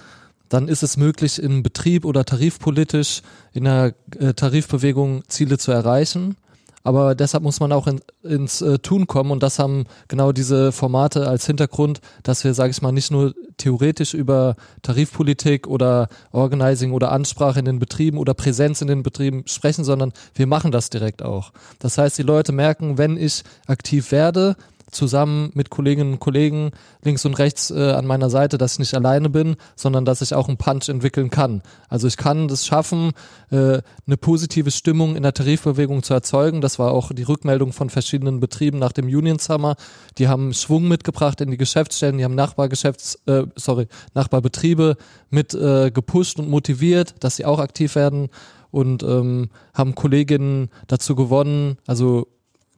dann 0.48 0.68
ist 0.68 0.82
es 0.82 0.96
möglich, 0.96 1.42
in 1.42 1.62
Betrieb 1.62 2.04
oder 2.04 2.24
tarifpolitisch 2.24 3.22
in 3.52 3.64
der 3.64 3.94
äh, 4.18 4.32
Tarifbewegung 4.34 5.22
Ziele 5.28 5.58
zu 5.58 5.72
erreichen. 5.72 6.36
Aber 6.84 7.16
deshalb 7.16 7.42
muss 7.42 7.58
man 7.58 7.72
auch 7.72 7.88
in, 7.88 8.00
ins 8.22 8.62
äh, 8.62 8.78
Tun 8.78 9.08
kommen 9.08 9.32
und 9.32 9.42
das 9.42 9.58
haben 9.58 9.86
genau 10.06 10.30
diese 10.30 10.70
Formate 10.70 11.26
als 11.26 11.44
Hintergrund, 11.44 12.00
dass 12.22 12.44
wir, 12.44 12.54
sage 12.54 12.70
ich 12.70 12.80
mal, 12.80 12.92
nicht 12.92 13.10
nur 13.10 13.34
theoretisch 13.56 14.14
über 14.14 14.54
Tarifpolitik 14.82 15.66
oder 15.66 16.06
Organizing 16.30 16.92
oder 16.92 17.10
Ansprache 17.10 17.58
in 17.58 17.64
den 17.64 17.80
Betrieben 17.80 18.18
oder 18.18 18.34
Präsenz 18.34 18.82
in 18.82 18.86
den 18.86 19.02
Betrieben 19.02 19.42
sprechen, 19.46 19.82
sondern 19.82 20.12
wir 20.34 20.46
machen 20.46 20.70
das 20.70 20.88
direkt 20.88 21.24
auch. 21.24 21.50
Das 21.80 21.98
heißt, 21.98 22.18
die 22.18 22.22
Leute 22.22 22.52
merken, 22.52 22.98
wenn 22.98 23.16
ich 23.16 23.42
aktiv 23.66 24.12
werde, 24.12 24.54
zusammen 24.96 25.50
mit 25.54 25.70
Kolleginnen 25.70 26.14
und 26.14 26.20
Kollegen 26.20 26.72
links 27.02 27.24
und 27.24 27.34
rechts 27.34 27.70
äh, 27.70 27.92
an 27.92 28.06
meiner 28.06 28.30
Seite, 28.30 28.58
dass 28.58 28.74
ich 28.74 28.78
nicht 28.80 28.94
alleine 28.94 29.30
bin, 29.30 29.56
sondern 29.76 30.04
dass 30.04 30.22
ich 30.22 30.34
auch 30.34 30.48
einen 30.48 30.56
Punch 30.56 30.88
entwickeln 30.88 31.30
kann. 31.30 31.62
Also 31.88 32.08
ich 32.08 32.16
kann 32.16 32.48
das 32.48 32.66
schaffen, 32.66 33.12
äh, 33.50 33.80
eine 34.06 34.16
positive 34.18 34.70
Stimmung 34.70 35.14
in 35.14 35.22
der 35.22 35.34
Tarifbewegung 35.34 36.02
zu 36.02 36.14
erzeugen. 36.14 36.60
Das 36.60 36.78
war 36.78 36.92
auch 36.92 37.12
die 37.12 37.22
Rückmeldung 37.22 37.72
von 37.72 37.90
verschiedenen 37.90 38.40
Betrieben 38.40 38.78
nach 38.78 38.92
dem 38.92 39.06
Union 39.06 39.38
Summer. 39.38 39.76
Die 40.18 40.28
haben 40.28 40.54
Schwung 40.54 40.88
mitgebracht 40.88 41.40
in 41.40 41.50
die 41.50 41.56
Geschäftsstellen, 41.56 42.18
die 42.18 42.24
haben 42.24 42.34
Nachbargeschäfts, 42.34 43.20
äh, 43.26 43.44
sorry, 43.54 43.86
Nachbarbetriebe 44.14 44.96
mit 45.30 45.54
äh, 45.54 45.90
gepusht 45.90 46.38
und 46.38 46.48
motiviert, 46.48 47.14
dass 47.20 47.36
sie 47.36 47.44
auch 47.44 47.58
aktiv 47.58 47.94
werden 47.94 48.28
und 48.70 49.02
ähm, 49.02 49.50
haben 49.74 49.94
Kolleginnen 49.94 50.68
dazu 50.86 51.14
gewonnen, 51.14 51.78
also 51.86 52.26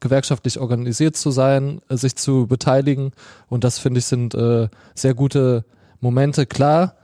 gewerkschaftlich 0.01 0.59
organisiert 0.59 1.17
zu 1.17 1.31
sein, 1.31 1.81
äh, 1.89 1.97
sich 1.97 2.17
zu 2.17 2.47
beteiligen. 2.47 3.13
Und 3.49 3.65
das 3.65 3.79
finde 3.79 3.99
ich 3.99 4.07
sind 4.07 4.35
äh, 4.35 4.69
sehr 4.95 5.15
gute 5.15 5.65
Momente. 6.01 6.47
Klar, 6.47 6.95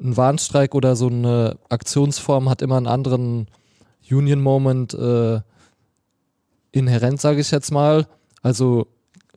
ein 0.00 0.16
Warnstreik 0.16 0.74
oder 0.74 0.96
so 0.96 1.08
eine 1.08 1.58
Aktionsform 1.68 2.48
hat 2.48 2.62
immer 2.62 2.76
einen 2.76 2.86
anderen 2.86 3.48
Union-Moment 4.10 4.94
äh, 4.94 5.40
inhärent, 6.72 7.20
sage 7.20 7.40
ich 7.40 7.50
jetzt 7.50 7.70
mal. 7.70 8.06
Also 8.42 8.86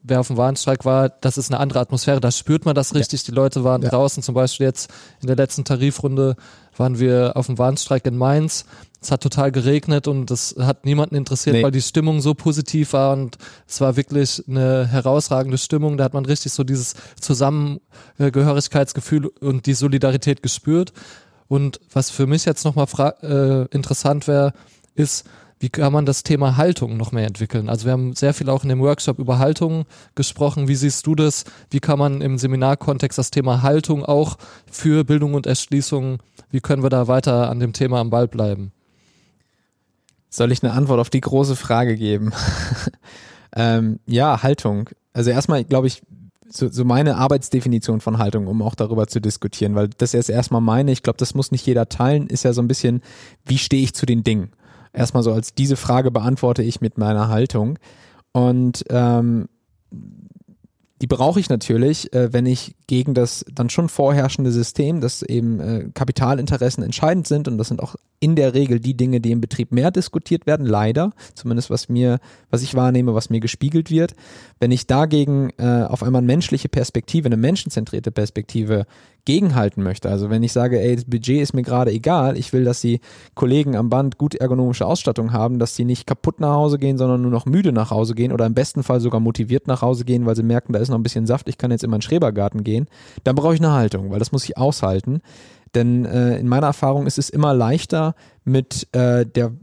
wer 0.02 0.20
auf 0.20 0.28
dem 0.28 0.38
Warnstreik 0.38 0.86
war, 0.86 1.10
das 1.10 1.38
ist 1.38 1.52
eine 1.52 1.60
andere 1.60 1.80
Atmosphäre, 1.80 2.20
da 2.20 2.32
spürt 2.32 2.66
man 2.66 2.76
das 2.76 2.94
richtig. 2.94 3.22
Ja. 3.22 3.26
Die 3.32 3.36
Leute 3.36 3.64
waren 3.64 3.82
ja. 3.82 3.90
draußen, 3.90 4.22
zum 4.22 4.36
Beispiel 4.36 4.68
jetzt 4.68 4.92
in 5.22 5.28
der 5.28 5.36
letzten 5.36 5.66
Tarifrunde 5.66 6.36
waren 6.76 7.00
wir 7.00 7.34
auf 7.36 7.48
dem 7.48 7.58
Warnstreik 7.58 8.06
in 8.06 8.18
Mainz 8.18 8.66
es 9.04 9.12
hat 9.12 9.22
total 9.22 9.52
geregnet 9.52 10.08
und 10.08 10.32
das 10.32 10.56
hat 10.58 10.86
niemanden 10.86 11.16
interessiert, 11.16 11.58
nee. 11.58 11.64
weil 11.64 11.72
die 11.72 11.82
Stimmung 11.82 12.22
so 12.22 12.34
positiv 12.34 12.94
war 12.94 13.12
und 13.14 13.38
es 13.68 13.82
war 13.82 13.98
wirklich 13.98 14.42
eine 14.48 14.88
herausragende 14.88 15.58
Stimmung. 15.58 15.98
Da 15.98 16.06
hat 16.06 16.14
man 16.14 16.26
richtig 16.26 16.54
so 16.54 16.64
dieses 16.64 16.96
Zusammengehörigkeitsgefühl 17.20 19.28
und 19.28 19.66
die 19.66 19.74
Solidarität 19.74 20.42
gespürt. 20.42 20.94
Und 21.48 21.82
was 21.92 22.10
für 22.10 22.28
mich 22.28 22.46
jetzt 22.46 22.66
nochmal 22.66 22.88
äh, 23.22 23.66
interessant 23.76 24.28
wäre, 24.28 24.54
ist, 24.96 25.26
wie 25.60 25.70
kann 25.70 25.94
man 25.94 26.06
das 26.06 26.24
Thema 26.24 26.58
Haltung 26.58 26.98
noch 26.98 27.14
mehr 27.14 27.26
entwickeln? 27.26 27.70
Also 27.70 27.86
wir 27.86 27.94
haben 27.94 28.14
sehr 28.16 28.34
viel 28.34 28.50
auch 28.50 28.64
in 28.64 28.70
dem 28.70 28.82
Workshop 28.82 29.18
über 29.18 29.40
Haltung 29.40 29.86
gesprochen. 30.14 30.68
Wie 30.68 30.76
siehst 30.76 31.08
du 31.08 31.16
das? 31.16 31.46
Wie 31.70 31.80
kann 31.80 32.00
man 32.00 32.20
im 32.20 32.38
Seminarkontext 32.38 33.18
das 33.18 33.32
Thema 33.32 33.62
Haltung 33.62 34.04
auch 34.04 34.38
für 34.70 35.06
Bildung 35.06 35.36
und 35.36 35.48
Erschließung, 35.48 36.20
wie 36.52 36.60
können 36.60 36.84
wir 36.84 36.90
da 36.90 37.08
weiter 37.08 37.50
an 37.50 37.62
dem 37.62 37.72
Thema 37.72 38.02
am 38.02 38.10
Ball 38.10 38.28
bleiben? 38.28 38.74
Soll 40.34 40.52
ich 40.52 40.64
eine 40.64 40.74
Antwort 40.74 41.00
auf 41.00 41.10
die 41.10 41.22
große 41.22 41.56
Frage 41.56 41.96
geben? 41.96 42.34
ähm, 43.56 44.00
ja, 44.08 44.42
Haltung. 44.42 44.90
Also 45.14 45.30
erstmal, 45.30 45.64
glaube 45.64 45.88
ich, 45.88 46.02
so, 46.50 46.70
so 46.70 46.86
meine 46.86 47.18
Arbeitsdefinition 47.18 48.02
von 48.02 48.18
Haltung, 48.18 48.48
um 48.48 48.62
auch 48.62 48.76
darüber 48.76 49.08
zu 49.08 49.20
diskutieren, 49.20 49.76
weil 49.76 49.90
das 49.98 50.14
ist 50.14 50.30
erstmal 50.30 50.62
meine, 50.62 50.92
ich 50.92 51.04
glaube, 51.04 51.18
das 51.18 51.36
muss 51.36 51.52
nicht 51.52 51.66
jeder 51.66 51.90
teilen, 51.90 52.28
ist 52.28 52.44
ja 52.44 52.54
so 52.54 52.62
ein 52.62 52.68
bisschen, 52.68 53.02
wie 53.46 53.58
stehe 53.58 53.84
ich 53.84 53.94
zu 53.94 54.06
den 54.06 54.24
Dingen? 54.24 54.52
erstmal 54.94 55.24
so 55.24 55.34
als 55.34 55.54
diese 55.54 55.76
Frage 55.76 56.12
beantworte 56.12 56.64
ich 56.64 56.80
mit 56.80 56.98
meiner 56.98 57.28
Haltung. 57.28 57.80
Und 58.32 58.86
ähm, 58.90 59.50
die 61.04 61.08
brauche 61.08 61.38
ich 61.38 61.50
natürlich, 61.50 62.14
äh, 62.14 62.32
wenn 62.32 62.46
ich 62.46 62.76
gegen 62.88 63.14
das 63.14 63.44
dann 63.54 63.70
schon 63.70 63.90
vorherrschende 63.90 64.54
System, 64.54 65.02
dass 65.02 65.22
eben 65.22 65.60
äh, 65.60 65.90
Kapitalinteressen 65.94 66.82
entscheidend 66.82 67.28
sind 67.28 67.50
und 67.50 67.58
das 67.58 67.68
sind 67.68 67.84
auch 67.84 67.98
in 68.22 68.38
der 68.38 68.54
Regel 68.54 68.80
die 68.80 68.96
Dinge, 68.96 69.20
die 69.20 69.32
im 69.32 69.42
Betrieb 69.42 69.74
mehr 69.74 69.92
diskutiert 69.92 70.48
werden, 70.48 70.66
leider, 70.66 71.12
zumindest 71.34 71.70
was 71.70 71.90
mir, 71.90 72.22
was 72.52 72.62
ich 72.62 72.74
wahrnehme, 72.74 73.14
was 73.14 73.30
mir 73.30 73.42
gespiegelt 73.42 73.92
wird. 73.92 74.16
Wenn 74.62 74.72
ich 74.72 74.88
dagegen 74.88 75.50
äh, 75.58 75.84
auf 75.84 76.04
einmal 76.04 76.20
eine 76.20 76.28
menschliche 76.28 76.70
Perspektive, 76.70 77.26
eine 77.26 77.36
menschenzentrierte 77.36 78.12
Perspektive 78.12 78.86
gegenhalten 79.26 79.84
möchte, 79.84 80.10
also 80.10 80.30
wenn 80.30 80.44
ich 80.44 80.52
sage, 80.52 80.82
ey, 80.82 80.96
das 80.96 81.06
Budget 81.06 81.42
ist 81.42 81.54
mir 81.54 81.62
gerade 81.62 81.92
egal, 81.92 82.38
ich 82.38 82.52
will, 82.52 82.66
dass 82.66 82.82
die 82.82 83.00
Kollegen 83.36 83.76
am 83.76 83.90
Band 83.90 84.18
gut 84.18 84.36
ergonomische 84.36 84.86
Ausstattung 84.86 85.32
haben, 85.32 85.60
dass 85.60 85.76
sie 85.76 85.86
nicht 85.86 86.06
kaputt 86.06 86.40
nach 86.42 86.54
Hause 86.54 86.78
gehen, 86.78 86.98
sondern 86.98 87.22
nur 87.22 87.32
noch 87.32 87.46
müde 87.46 87.72
nach 87.72 87.90
Hause 87.90 88.16
gehen 88.16 88.34
oder 88.34 88.46
im 88.46 88.54
besten 88.54 88.84
Fall 88.84 89.00
sogar 89.00 89.22
motiviert 89.22 89.68
nach 89.68 89.82
Hause 89.82 90.04
gehen, 90.04 90.26
weil 90.26 90.36
sie 90.36 90.44
merken, 90.44 90.74
da 90.74 90.80
ist 90.80 90.90
noch 90.90 90.98
ein 90.98 91.04
bisschen 91.04 91.26
Saft, 91.26 91.48
ich 91.48 91.58
kann 91.58 91.72
jetzt 91.72 91.84
in 91.84 91.90
meinen 91.90 92.02
Schrebergarten 92.02 92.64
gehen, 92.64 92.88
dann 93.24 93.36
brauche 93.36 93.54
ich 93.54 93.62
eine 93.62 93.72
Haltung, 93.72 94.12
weil 94.12 94.20
das 94.20 94.32
muss 94.32 94.44
ich 94.44 94.58
aushalten. 94.58 95.22
Denn 95.74 96.06
äh, 96.06 96.38
in 96.38 96.48
meiner 96.48 96.68
Erfahrung 96.68 97.08
ist 97.08 97.18
es 97.18 97.30
immer 97.30 97.54
leichter 97.54 98.16
mit 98.44 98.88
äh, 98.92 99.26
der 99.26 99.54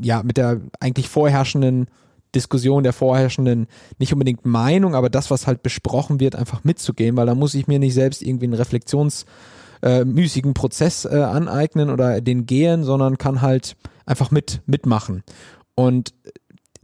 ja 0.00 0.22
mit 0.22 0.36
der 0.36 0.60
eigentlich 0.80 1.08
vorherrschenden 1.08 1.86
Diskussion 2.34 2.82
der 2.82 2.92
vorherrschenden, 2.92 3.66
nicht 3.98 4.12
unbedingt 4.12 4.44
Meinung, 4.44 4.94
aber 4.94 5.10
das, 5.10 5.30
was 5.30 5.46
halt 5.46 5.62
besprochen 5.62 6.20
wird, 6.20 6.36
einfach 6.36 6.64
mitzugehen, 6.64 7.16
weil 7.16 7.26
da 7.26 7.34
muss 7.34 7.54
ich 7.54 7.66
mir 7.66 7.78
nicht 7.78 7.94
selbst 7.94 8.22
irgendwie 8.22 8.46
einen 8.46 8.54
reflexionsmüßigen 8.54 10.50
äh, 10.50 10.54
Prozess 10.54 11.04
äh, 11.04 11.16
aneignen 11.16 11.90
oder 11.90 12.20
den 12.20 12.46
gehen, 12.46 12.84
sondern 12.84 13.18
kann 13.18 13.42
halt 13.42 13.76
einfach 14.06 14.30
mit 14.30 14.62
mitmachen. 14.66 15.22
Und 15.74 16.14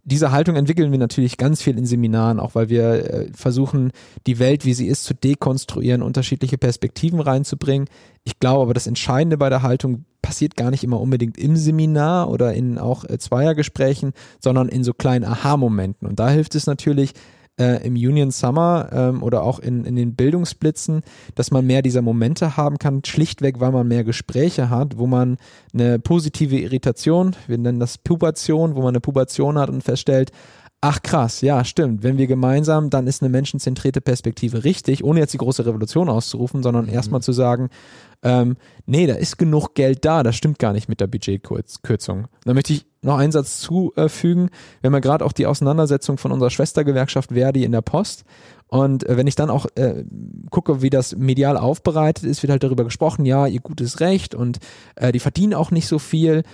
diese 0.08 0.32
Haltung 0.32 0.56
entwickeln 0.56 0.90
wir 0.90 0.98
natürlich 0.98 1.36
ganz 1.36 1.60
viel 1.60 1.76
in 1.76 1.84
Seminaren, 1.84 2.40
auch 2.40 2.54
weil 2.54 2.70
wir 2.70 3.12
äh, 3.12 3.26
versuchen, 3.34 3.92
die 4.26 4.38
Welt, 4.38 4.64
wie 4.64 4.72
sie 4.72 4.86
ist, 4.86 5.04
zu 5.04 5.14
dekonstruieren, 5.14 6.00
unterschiedliche 6.00 6.56
Perspektiven 6.56 7.20
reinzubringen. 7.20 7.88
Ich 8.24 8.38
glaube 8.38 8.62
aber, 8.62 8.74
das 8.74 8.86
Entscheidende 8.86 9.36
bei 9.36 9.50
der 9.50 9.62
Haltung 9.62 10.06
passiert 10.28 10.56
gar 10.56 10.70
nicht 10.70 10.84
immer 10.84 11.00
unbedingt 11.00 11.38
im 11.38 11.56
Seminar 11.56 12.28
oder 12.28 12.52
in 12.52 12.76
auch 12.76 13.02
äh, 13.04 13.16
Zweiergesprächen, 13.16 14.12
sondern 14.38 14.68
in 14.68 14.84
so 14.84 14.92
kleinen 14.92 15.24
Aha-Momenten. 15.24 16.06
Und 16.06 16.20
da 16.20 16.28
hilft 16.28 16.54
es 16.54 16.66
natürlich, 16.66 17.14
äh, 17.58 17.82
im 17.86 17.94
Union 17.94 18.30
Summer 18.30 18.90
ähm, 18.92 19.22
oder 19.22 19.42
auch 19.42 19.58
in, 19.58 19.86
in 19.86 19.96
den 19.96 20.16
Bildungsblitzen, 20.16 21.00
dass 21.34 21.50
man 21.50 21.66
mehr 21.66 21.80
dieser 21.80 22.02
Momente 22.02 22.58
haben 22.58 22.76
kann, 22.76 23.02
schlichtweg, 23.06 23.58
weil 23.58 23.72
man 23.72 23.88
mehr 23.88 24.04
Gespräche 24.04 24.68
hat, 24.68 24.98
wo 24.98 25.06
man 25.06 25.38
eine 25.72 25.98
positive 25.98 26.58
Irritation, 26.58 27.34
wir 27.46 27.56
nennen 27.56 27.80
das 27.80 27.96
Pubation, 27.96 28.74
wo 28.74 28.80
man 28.80 28.90
eine 28.90 29.00
Pubation 29.00 29.56
hat 29.56 29.70
und 29.70 29.82
feststellt, 29.82 30.30
Ach 30.80 31.02
krass, 31.02 31.40
ja, 31.40 31.64
stimmt. 31.64 32.04
Wenn 32.04 32.18
wir 32.18 32.28
gemeinsam, 32.28 32.88
dann 32.88 33.08
ist 33.08 33.20
eine 33.20 33.30
menschenzentrierte 33.30 34.00
Perspektive 34.00 34.62
richtig, 34.62 35.02
ohne 35.02 35.18
jetzt 35.18 35.34
die 35.34 35.38
große 35.38 35.66
Revolution 35.66 36.08
auszurufen, 36.08 36.62
sondern 36.62 36.86
mhm. 36.86 36.92
erstmal 36.92 37.20
zu 37.20 37.32
sagen, 37.32 37.68
ähm, 38.22 38.56
nee, 38.86 39.08
da 39.08 39.14
ist 39.14 39.38
genug 39.38 39.74
Geld 39.74 40.04
da, 40.04 40.22
das 40.22 40.36
stimmt 40.36 40.60
gar 40.60 40.72
nicht 40.72 40.88
mit 40.88 41.00
der 41.00 41.08
Budgetkürzung. 41.08 42.28
Da 42.44 42.54
möchte 42.54 42.72
ich 42.72 42.86
noch 43.02 43.18
einen 43.18 43.32
Satz 43.32 43.58
zufügen. 43.58 44.50
Wir 44.80 44.88
haben 44.88 44.94
ja 44.94 45.00
gerade 45.00 45.24
auch 45.24 45.32
die 45.32 45.46
Auseinandersetzung 45.46 46.16
von 46.16 46.30
unserer 46.30 46.50
Schwestergewerkschaft 46.50 47.32
Verdi 47.32 47.64
in 47.64 47.72
der 47.72 47.82
Post. 47.82 48.24
Und 48.68 49.04
äh, 49.08 49.16
wenn 49.16 49.26
ich 49.26 49.34
dann 49.34 49.50
auch 49.50 49.66
äh, 49.74 50.04
gucke, 50.50 50.80
wie 50.80 50.90
das 50.90 51.16
medial 51.16 51.56
aufbereitet 51.56 52.24
ist, 52.24 52.42
wird 52.44 52.52
halt 52.52 52.62
darüber 52.62 52.84
gesprochen, 52.84 53.24
ja, 53.24 53.48
ihr 53.48 53.60
gutes 53.60 53.98
Recht 53.98 54.34
und 54.34 54.58
äh, 54.94 55.10
die 55.10 55.20
verdienen 55.20 55.54
auch 55.54 55.72
nicht 55.72 55.88
so 55.88 55.98
viel. 55.98 56.44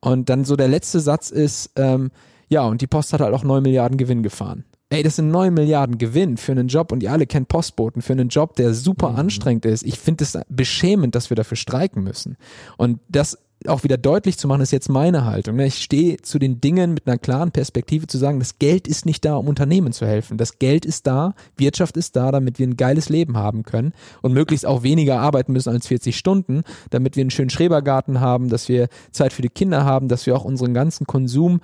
Und 0.00 0.30
dann 0.30 0.44
so 0.44 0.56
der 0.56 0.68
letzte 0.68 1.00
Satz 1.00 1.30
ist, 1.30 1.72
ähm, 1.76 2.10
ja, 2.48 2.62
und 2.62 2.80
die 2.80 2.86
Post 2.86 3.12
hat 3.12 3.20
halt 3.20 3.34
auch 3.34 3.44
9 3.44 3.62
Milliarden 3.62 3.96
Gewinn 3.96 4.22
gefahren. 4.22 4.64
Ey, 4.90 5.02
das 5.02 5.16
sind 5.16 5.30
9 5.30 5.52
Milliarden 5.52 5.98
Gewinn 5.98 6.36
für 6.36 6.52
einen 6.52 6.68
Job 6.68 6.92
und 6.92 7.02
ihr 7.02 7.10
alle 7.10 7.26
kennt 7.26 7.48
Postboten, 7.48 8.02
für 8.02 8.12
einen 8.12 8.28
Job, 8.28 8.54
der 8.56 8.74
super 8.74 9.10
mhm. 9.10 9.16
anstrengend 9.16 9.64
ist. 9.64 9.82
Ich 9.82 9.98
finde 9.98 10.24
es 10.24 10.38
beschämend, 10.48 11.14
dass 11.14 11.30
wir 11.30 11.36
dafür 11.36 11.56
streiken 11.56 12.04
müssen. 12.04 12.36
Und 12.76 13.00
das 13.08 13.38
auch 13.66 13.82
wieder 13.82 13.96
deutlich 13.96 14.38
zu 14.38 14.46
machen, 14.46 14.60
ist 14.60 14.72
jetzt 14.72 14.88
meine 14.88 15.24
Haltung. 15.24 15.56
Ne? 15.56 15.66
Ich 15.66 15.82
stehe 15.82 16.18
zu 16.18 16.38
den 16.38 16.60
Dingen 16.60 16.94
mit 16.94 17.06
einer 17.06 17.18
klaren 17.18 17.50
Perspektive 17.50 18.06
zu 18.06 18.18
sagen, 18.18 18.38
das 18.38 18.58
Geld 18.58 18.86
ist 18.86 19.06
nicht 19.06 19.24
da, 19.24 19.36
um 19.36 19.48
Unternehmen 19.48 19.92
zu 19.92 20.06
helfen. 20.06 20.36
Das 20.36 20.58
Geld 20.58 20.84
ist 20.84 21.06
da, 21.06 21.34
Wirtschaft 21.56 21.96
ist 21.96 22.14
da, 22.16 22.30
damit 22.30 22.58
wir 22.58 22.66
ein 22.66 22.76
geiles 22.76 23.08
Leben 23.08 23.36
haben 23.36 23.62
können 23.62 23.94
und 24.22 24.32
möglichst 24.32 24.66
auch 24.66 24.82
weniger 24.82 25.20
arbeiten 25.20 25.52
müssen 25.52 25.70
als 25.70 25.86
40 25.86 26.16
Stunden, 26.16 26.62
damit 26.90 27.16
wir 27.16 27.22
einen 27.22 27.30
schönen 27.30 27.50
Schrebergarten 27.50 28.20
haben, 28.20 28.48
dass 28.48 28.68
wir 28.68 28.88
Zeit 29.12 29.32
für 29.32 29.42
die 29.42 29.48
Kinder 29.48 29.84
haben, 29.84 30.08
dass 30.08 30.26
wir 30.26 30.36
auch 30.36 30.44
unseren 30.44 30.74
ganzen 30.74 31.06
Konsum 31.06 31.60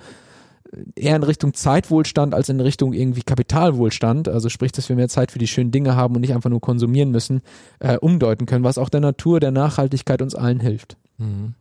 eher 0.95 1.15
in 1.15 1.23
Richtung 1.23 1.53
Zeitwohlstand 1.53 2.33
als 2.33 2.49
in 2.49 2.59
Richtung 2.59 2.93
irgendwie 2.93 3.23
Kapitalwohlstand, 3.23 4.29
also 4.29 4.49
sprich, 4.49 4.71
dass 4.71 4.89
wir 4.89 4.95
mehr 4.95 5.09
Zeit 5.09 5.31
für 5.31 5.39
die 5.39 5.47
schönen 5.47 5.71
Dinge 5.71 5.95
haben 5.95 6.15
und 6.15 6.21
nicht 6.21 6.33
einfach 6.33 6.49
nur 6.49 6.61
konsumieren 6.61 7.11
müssen, 7.11 7.41
äh, 7.79 7.97
umdeuten 7.97 8.45
können, 8.45 8.63
was 8.63 8.77
auch 8.77 8.89
der 8.89 9.01
Natur, 9.01 9.39
der 9.39 9.51
Nachhaltigkeit 9.51 10.21
uns 10.21 10.35
allen 10.35 10.59
hilft. 10.59 10.97
Mhm. 11.17 11.53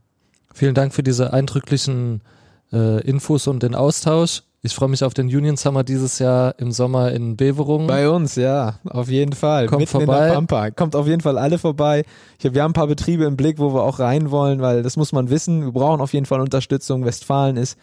Vielen 0.52 0.74
Dank 0.74 0.94
für 0.94 1.02
diese 1.02 1.32
eindrücklichen 1.32 2.22
äh, 2.72 3.00
Infos 3.02 3.46
und 3.46 3.62
den 3.62 3.74
Austausch. 3.74 4.42
Ich 4.62 4.74
freue 4.74 4.90
mich 4.90 5.02
auf 5.02 5.14
den 5.14 5.26
Union 5.26 5.56
Summer 5.56 5.84
dieses 5.84 6.18
Jahr 6.18 6.54
im 6.58 6.70
Sommer 6.70 7.12
in 7.12 7.36
Beverung. 7.36 7.86
Bei 7.86 8.10
uns, 8.10 8.36
ja, 8.36 8.74
auf 8.84 9.08
jeden 9.08 9.32
Fall. 9.32 9.66
Kommt 9.66 9.80
Mitten 9.80 9.90
vorbei. 9.90 10.70
Kommt 10.76 10.94
auf 10.94 11.06
jeden 11.06 11.22
Fall 11.22 11.38
alle 11.38 11.56
vorbei. 11.56 12.04
Ich 12.38 12.44
hab, 12.44 12.52
wir 12.52 12.62
haben 12.62 12.72
ein 12.72 12.74
paar 12.74 12.86
Betriebe 12.86 13.24
im 13.24 13.36
Blick, 13.36 13.58
wo 13.58 13.72
wir 13.72 13.82
auch 13.82 14.00
rein 14.00 14.30
wollen, 14.30 14.60
weil 14.60 14.82
das 14.82 14.98
muss 14.98 15.12
man 15.12 15.30
wissen. 15.30 15.64
Wir 15.64 15.72
brauchen 15.72 16.02
auf 16.02 16.12
jeden 16.12 16.26
Fall 16.26 16.40
Unterstützung. 16.40 17.06
Westfalen 17.06 17.56
ist 17.56 17.78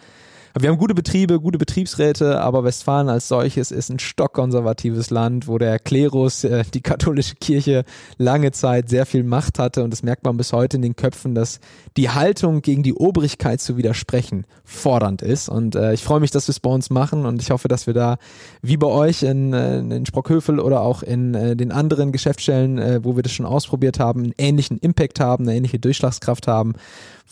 wir 0.61 0.69
haben 0.69 0.77
gute 0.77 0.93
Betriebe, 0.93 1.39
gute 1.39 1.57
Betriebsräte, 1.57 2.39
aber 2.41 2.63
Westfalen 2.63 3.09
als 3.09 3.27
solches 3.27 3.71
ist 3.71 3.89
ein 3.89 3.99
stockkonservatives 3.99 5.09
Land, 5.09 5.47
wo 5.47 5.57
der 5.57 5.77
Klerus, 5.79 6.43
äh, 6.43 6.63
die 6.73 6.81
katholische 6.81 7.35
Kirche 7.35 7.83
lange 8.17 8.51
Zeit 8.51 8.89
sehr 8.89 9.05
viel 9.05 9.23
Macht 9.23 9.59
hatte. 9.59 9.83
Und 9.83 9.91
das 9.91 10.03
merkt 10.03 10.23
man 10.23 10.37
bis 10.37 10.53
heute 10.53 10.77
in 10.77 10.81
den 10.81 10.95
Köpfen, 10.95 11.35
dass 11.35 11.59
die 11.97 12.09
Haltung 12.09 12.61
gegen 12.61 12.83
die 12.83 12.93
Obrigkeit 12.93 13.59
zu 13.59 13.77
widersprechen 13.77 14.45
fordernd 14.63 15.21
ist. 15.21 15.49
Und 15.49 15.75
äh, 15.75 15.93
ich 15.93 16.03
freue 16.03 16.19
mich, 16.19 16.31
dass 16.31 16.47
wir 16.47 16.51
es 16.51 16.59
bei 16.59 16.69
uns 16.69 16.89
machen. 16.89 17.25
Und 17.25 17.41
ich 17.41 17.51
hoffe, 17.51 17.67
dass 17.67 17.87
wir 17.87 17.93
da 17.93 18.17
wie 18.61 18.77
bei 18.77 18.87
euch 18.87 19.23
in, 19.23 19.53
äh, 19.53 19.79
in 19.79 20.05
Sprockhövel 20.05 20.59
oder 20.59 20.81
auch 20.81 21.03
in 21.03 21.33
äh, 21.33 21.55
den 21.55 21.71
anderen 21.71 22.11
Geschäftsstellen, 22.11 22.77
äh, 22.77 22.99
wo 23.03 23.15
wir 23.15 23.23
das 23.23 23.31
schon 23.31 23.45
ausprobiert 23.45 23.99
haben, 23.99 24.23
einen 24.23 24.33
ähnlichen 24.37 24.77
Impact 24.77 25.19
haben, 25.19 25.43
eine 25.43 25.57
ähnliche 25.57 25.79
Durchschlagskraft 25.79 26.47
haben 26.47 26.73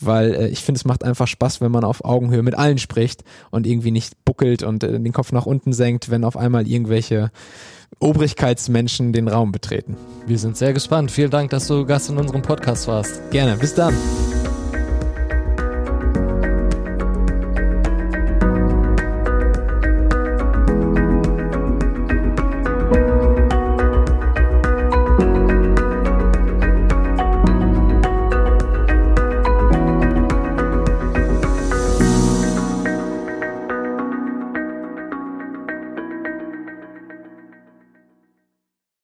weil 0.00 0.34
äh, 0.34 0.48
ich 0.48 0.60
finde, 0.60 0.78
es 0.78 0.84
macht 0.84 1.04
einfach 1.04 1.26
Spaß, 1.26 1.60
wenn 1.60 1.72
man 1.72 1.84
auf 1.84 2.04
Augenhöhe 2.04 2.42
mit 2.42 2.54
allen 2.54 2.78
spricht 2.78 3.24
und 3.50 3.66
irgendwie 3.66 3.90
nicht 3.90 4.24
buckelt 4.24 4.62
und 4.62 4.82
äh, 4.84 4.92
den 4.92 5.12
Kopf 5.12 5.32
nach 5.32 5.46
unten 5.46 5.72
senkt, 5.72 6.10
wenn 6.10 6.24
auf 6.24 6.36
einmal 6.36 6.66
irgendwelche 6.66 7.30
Obrigkeitsmenschen 7.98 9.12
den 9.12 9.28
Raum 9.28 9.52
betreten. 9.52 9.96
Wir 10.26 10.38
sind 10.38 10.56
sehr 10.56 10.72
gespannt. 10.72 11.10
Vielen 11.10 11.30
Dank, 11.30 11.50
dass 11.50 11.66
du 11.66 11.86
Gast 11.86 12.10
in 12.10 12.18
unserem 12.18 12.42
Podcast 12.42 12.88
warst. 12.88 13.30
Gerne. 13.30 13.56
Bis 13.56 13.74
dann. 13.74 13.94